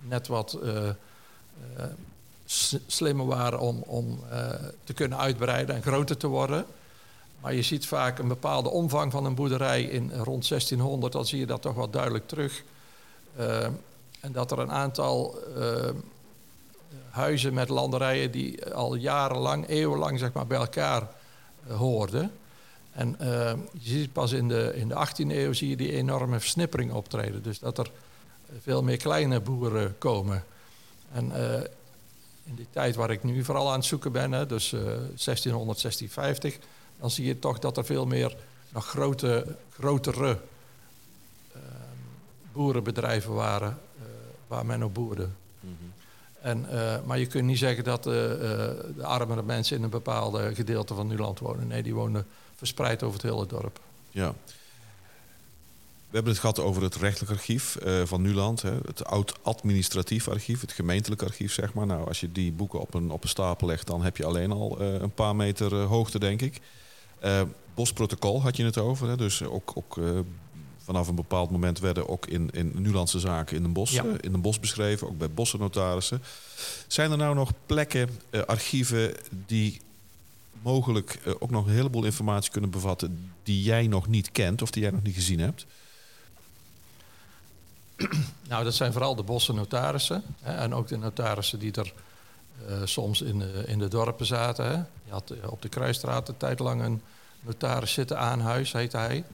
[0.00, 0.58] net wat
[2.86, 4.48] slimmer waren om, om eh,
[4.84, 6.64] te kunnen uitbreiden en groter te worden.
[7.40, 11.38] Maar je ziet vaak een bepaalde omvang van een boerderij in rond 1600, dan zie
[11.38, 12.62] je dat toch wel duidelijk terug.
[13.36, 13.64] Eh,
[14.20, 15.90] en dat er een aantal eh,
[17.10, 21.08] huizen met landerijen die al jarenlang, eeuwenlang zeg maar, bij elkaar
[21.68, 22.32] hoorden.
[22.92, 23.16] En
[23.72, 27.42] je ziet pas in de, in de 18e eeuw zie je die enorme versnippering optreden.
[27.42, 27.90] Dus dat er
[28.62, 30.44] veel meer kleine boeren komen.
[31.12, 31.32] En
[32.46, 35.80] in die tijd waar ik nu vooral aan het zoeken ben, hè, dus eh 1600,
[35.80, 36.58] 1650,
[37.00, 38.36] dan zie je toch dat er veel meer
[38.68, 40.38] nog grote, grotere
[41.52, 41.62] ehm,
[42.52, 44.04] boerenbedrijven waren eh,
[44.46, 45.28] waar men op boerde.
[46.40, 50.54] En, eh, maar je kunt niet zeggen dat eh, de armere mensen in een bepaalde
[50.54, 51.66] gedeelte van Nuland wonen.
[51.66, 53.80] Nee, die wonen verspreid over het hele dorp.
[54.10, 54.34] Ja.
[56.16, 58.62] We hebben het gehad over het rechtelijk archief eh, van Nuland.
[58.62, 61.86] Hè, het oud-administratief archief, het gemeentelijk archief, zeg maar.
[61.86, 64.52] Nou, als je die boeken op een, op een stapel legt, dan heb je alleen
[64.52, 66.60] al eh, een paar meter eh, hoogte, denk ik.
[67.74, 69.08] Bosprotocol had je het over.
[69.08, 70.00] Hè, dus ook, ook
[70.84, 74.04] vanaf een bepaald moment werden ook in, in Nulandse zaken in een bos, Ja.
[74.20, 76.22] in een bos beschreven, ook bij bossennotarissen.
[76.86, 78.08] Zijn er nou nog plekken,
[78.46, 79.14] archieven
[79.46, 79.80] die
[80.62, 84.82] mogelijk ook nog een heleboel informatie kunnen bevatten die jij nog niet kent of die
[84.82, 85.66] jij nog niet gezien hebt?
[88.48, 90.22] Nou, dat zijn vooral de bosse notarissen.
[90.42, 91.92] Hè, en ook de notarissen die er
[92.66, 94.64] eh, soms in de, in de dorpen zaten.
[94.64, 94.74] Hè.
[95.04, 97.02] Je had eh, op de Kruisstraat een tijd lang een
[97.40, 99.24] notaris zitten aan huis, heette hij.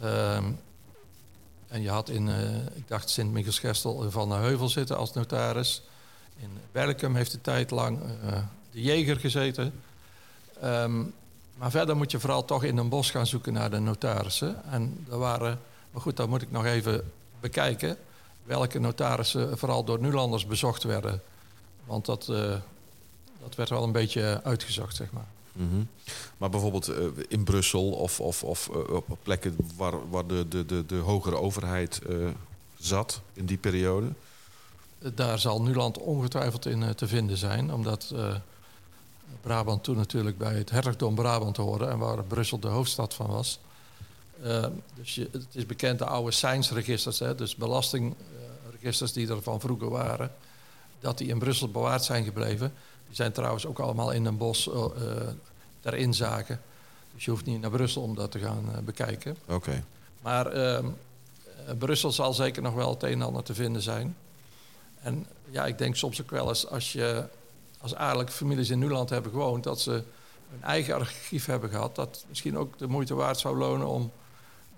[0.00, 0.44] Ehm,
[1.68, 5.82] en je had in, eh, ik dacht Sint-Michielsgestel, eh, Van der Heuvel zitten als notaris.
[6.36, 8.38] In Berkum heeft een tijd lang eh,
[8.70, 9.72] de Jeger gezeten.
[10.60, 11.02] Ehm,
[11.56, 14.64] maar verder moet je vooral toch in een bos gaan zoeken naar de notarissen.
[14.70, 15.58] En er waren,
[15.90, 17.96] maar goed, dat moet ik nog even bekijken.
[18.44, 21.22] Welke notarissen vooral door Nulanders bezocht werden.
[21.84, 22.54] Want dat, eh,
[23.42, 25.26] dat werd wel een beetje uitgezocht, zeg maar.
[25.52, 25.82] Mhm.
[26.36, 30.66] Maar bijvoorbeeld eh, in Brussel of, of, of eh, op plekken waar, waar de, de,
[30.66, 32.00] de, de hogere overheid
[32.78, 34.06] zat in die periode?
[35.14, 38.14] Daar zal Nuland ongetwijfeld in te vinden zijn, omdat
[39.40, 43.58] Brabant toen natuurlijk bij het hertogdom Brabant hoorde en waar Brussel de hoofdstad van was.
[44.42, 49.60] Eh, dus je, het is bekend de oude Seinsregisters, hè, dus belastingregisters die er van
[49.60, 50.32] vroeger waren,
[51.00, 52.72] dat die in Brussel bewaard zijn gebleven.
[53.06, 55.28] Die zijn trouwens ook allemaal in een bos eh, eh,
[55.80, 56.58] ter inzage.
[57.16, 59.36] Dus je hoeft niet naar Brussel om dat te gaan eh, bekijken.
[59.46, 59.84] Oké.
[60.22, 60.86] Maar ehm,
[61.66, 64.16] eh, Brussel zal zeker nog wel het een en ander te vinden zijn.
[65.00, 67.24] En ja, ik denk soms ook wel eens als je
[67.78, 69.92] als adellijke families in Nuland hebben gewoond, dat ze
[70.52, 74.12] een eigen archief hebben gehad, dat misschien ook de moeite waard zou lonen om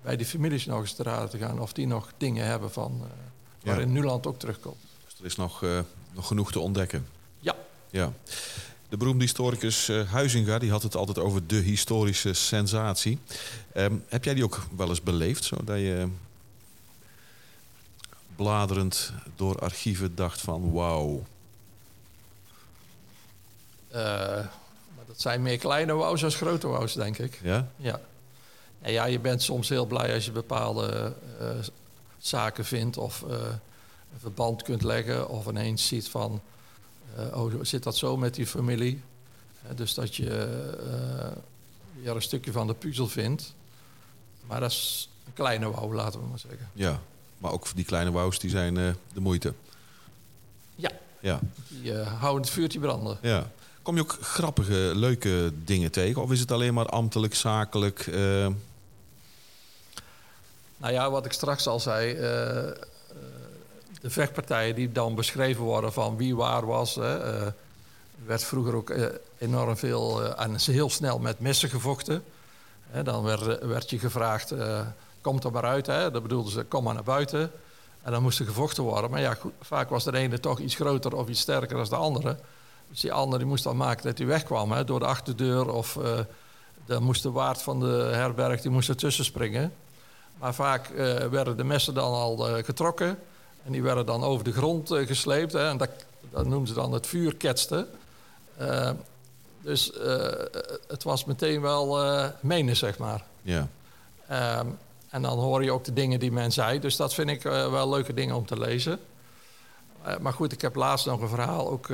[0.01, 2.99] bij die families nog eens te raden te gaan of die nog dingen hebben van
[3.03, 3.07] eh
[3.63, 3.69] Ja.
[3.69, 4.77] waarin Nuland ook terugkomt.
[5.05, 5.79] Dus er is nog, eh,
[6.13, 7.07] nog genoeg te ontdekken.
[7.39, 7.55] Ja,
[7.89, 8.13] Ja.
[8.89, 13.19] De beroemde historicus eh, Huizinga die had het altijd over de historische sensatie.
[13.73, 15.43] Ehm, heb jij die ook wel eens beleefd?
[15.43, 16.07] Zodat je
[18.35, 21.23] bladerend door archieven dacht van wauw.
[23.91, 27.39] maar dat zijn meer kleine wows als grote wows, denk ik.
[27.43, 27.67] Ja?
[27.75, 27.99] Ja.
[28.81, 31.47] En ja, je bent soms heel blij als je bepaalde eh,
[32.17, 33.35] zaken vindt of eh,
[34.13, 36.41] een verband kunt leggen of ineens ziet van,
[37.15, 39.01] eh, oh, zit dat zo met die familie?
[39.69, 41.27] Eh, dus dat je eh,
[42.03, 43.53] weer een stukje van de puzzel vindt.
[44.47, 46.69] Maar dat is een kleine wou, laten we maar zeggen.
[46.73, 46.99] Ja.
[47.37, 49.53] Maar ook die kleine wauws die zijn eh, de moeite.
[50.75, 50.89] Ja.
[51.19, 51.39] Ja.
[51.67, 53.17] Die eh, houden het vuurtje branden.
[53.21, 53.51] ja.
[53.81, 56.21] Kom je ook grappige, leuke dingen tegen?
[56.21, 57.99] Of is het alleen maar ambtelijk, zakelijk?
[58.07, 58.47] eh,
[60.79, 62.13] Nou ja, wat ik straks al zei.
[62.13, 62.75] eh, eh,
[64.01, 66.97] de vechtpartijen die dan beschreven worden van wie waar was.
[66.97, 67.47] Eh,
[68.25, 68.93] werd vroeger ook
[69.37, 72.23] enorm veel en heel snel met messen gevochten.
[73.03, 74.53] Dan werd, werd je gevraagd,
[75.21, 75.85] kom er maar uit.
[75.85, 76.11] Hè.
[76.11, 77.51] Dat bedoelden ze, kom maar naar buiten.
[78.01, 79.11] En dan moest er gevochten worden.
[79.11, 81.95] Maar ja, goed, vaak was de ene toch iets groter of iets sterker dan de
[81.95, 82.37] andere.
[82.89, 85.71] Dus die andere die moest dan maken dat hij wegkwam hè, door de achterdeur.
[85.73, 85.97] Of
[86.85, 89.73] dan moest de waard van de herberg die moest ertussen springen.
[90.39, 93.19] Maar vaak eh, werden de messen dan al eh, getrokken.
[93.63, 95.53] En die werden dan over de grond eh, gesleept.
[95.53, 95.89] Hè, en dat,
[96.31, 97.87] dat noemden ze dan het vuur ketsten.
[98.57, 98.91] Eh,
[99.61, 99.91] dus
[100.87, 101.99] het was meteen wel
[102.39, 103.23] menen, zeg maar.
[103.41, 103.67] Ja.
[104.27, 104.67] Ehm,
[105.09, 106.79] en dan hoor je ook de dingen die men zei.
[106.79, 108.99] Dus dat vind ik wel leuke dingen om te lezen.
[110.19, 111.87] Maar goed, ik heb laatst nog een verhaal ook...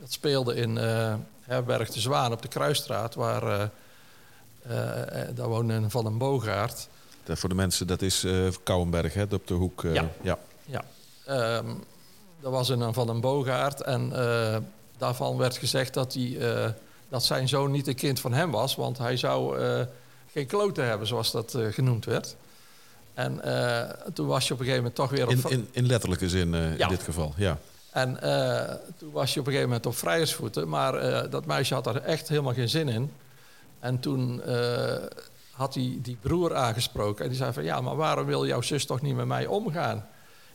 [0.00, 0.76] dat speelde in
[1.40, 3.14] Herberg de Zwaan op de Kruisstraat...
[3.14, 3.70] waar
[5.34, 6.88] daar woonde een Van den Boogaard...
[7.24, 9.84] Dat voor de mensen, dat is eh Kouwenberg, hè, op de hoek.
[9.84, 10.08] eh, Ja.
[10.22, 10.38] ja.
[10.64, 10.82] Ja,
[11.26, 11.66] ehm
[12.42, 14.56] er was een van een Boogaard en eh,
[14.98, 16.66] daarvan werd gezegd dat, eh,
[17.08, 19.80] dat zijn zoon niet een kind van hem was, want hij zou eh,
[20.32, 22.36] geen kloten hebben, zoals dat eh, genoemd werd.
[23.14, 25.30] En eh, toen was je op een gegeven moment toch weer op...
[25.30, 26.84] In, in, in letterlijke zin eh, Ja.
[26.84, 27.58] in dit geval, ja.
[27.90, 30.68] En eh, toen was je op een gegeven moment op vrijersvoeten.
[30.68, 33.12] Maar eh, dat meisje had er echt helemaal geen zin in.
[33.80, 35.02] En toen eh,
[35.50, 37.22] had hij die broer aangesproken.
[37.24, 40.08] En die zei van, ja, maar waarom wil jouw zus toch niet met mij omgaan?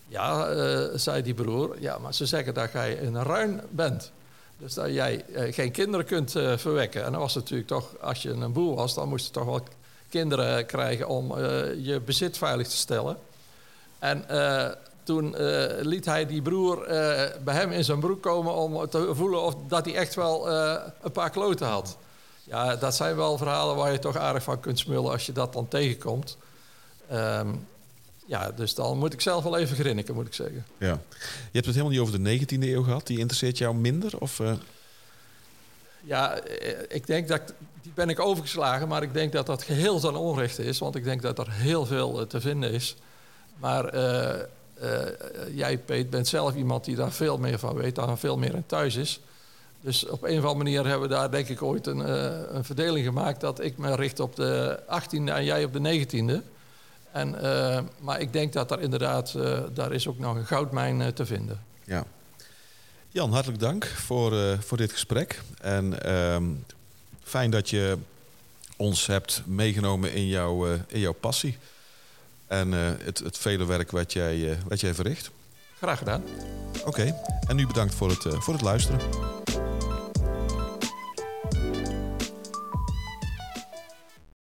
[0.07, 1.75] Ja, eh, zei die broer.
[1.79, 4.11] Ja, maar ze zeggen dat jij een ruin bent.
[4.57, 7.03] Dus dat jij eh, geen kinderen kunt verwekken.
[7.03, 8.93] En dan was het natuurlijk toch, als je een boer was...
[8.93, 9.63] dan moest je toch wel
[10.09, 11.37] kinderen krijgen om
[11.77, 13.17] je bezit veilig te stellen.
[13.99, 14.25] En
[15.03, 15.35] toen
[15.79, 16.85] liet hij die broer
[17.43, 20.49] bij hem in zijn broek komen om te voelen of dat hij echt wel
[21.01, 21.97] een paar kloten had.
[22.43, 25.53] Ja, dat zijn wel verhalen waar je toch aardig van kunt smullen als je dat
[25.53, 26.37] dan tegenkomt.
[27.09, 27.47] Ehm,
[28.25, 30.65] ja, dus dan moet ik zelf wel even grinniken, moet ik zeggen.
[30.77, 30.99] ja.
[31.19, 33.07] Je hebt het helemaal niet over de 19e eeuw gehad.
[33.07, 34.19] Die interesseert jou minder?
[34.19, 34.53] Of, eh,
[36.05, 39.63] Ja, eh, ik denk dat ik- die ben ik overgeslagen, maar ik denk dat dat
[39.63, 42.95] geheel ten onrechte is, want ik denk dat er heel veel eh, te vinden is.
[43.57, 43.97] Maar
[45.53, 48.65] jij, Peet, bent zelf iemand die daar veel meer van weet, daar veel meer in
[48.65, 49.19] thuis is.
[49.83, 52.63] Dus op een of andere manier hebben we daar denk ik ooit een, eh, een
[52.63, 56.41] verdeling gemaakt dat ik me richt op de 18e en jij op de 19e.
[57.11, 61.13] En, eh, maar ik denk dat daar inderdaad, eh, daar is ook nog een goudmijn
[61.13, 61.59] te vinden.
[61.83, 62.05] ja.
[63.09, 65.41] Jan, hartelijk dank voor, voor dit gesprek.
[65.61, 66.43] En ehm,
[67.23, 67.97] fijn dat je
[68.77, 71.57] ons hebt meegenomen in, jouw in jouw passie.
[72.47, 75.31] En het, het vele werk wat jij, wat jij verricht.
[75.77, 76.23] Graag gedaan.
[76.85, 77.15] Oké,
[77.47, 78.99] en nu bedankt voor het, voor het luisteren.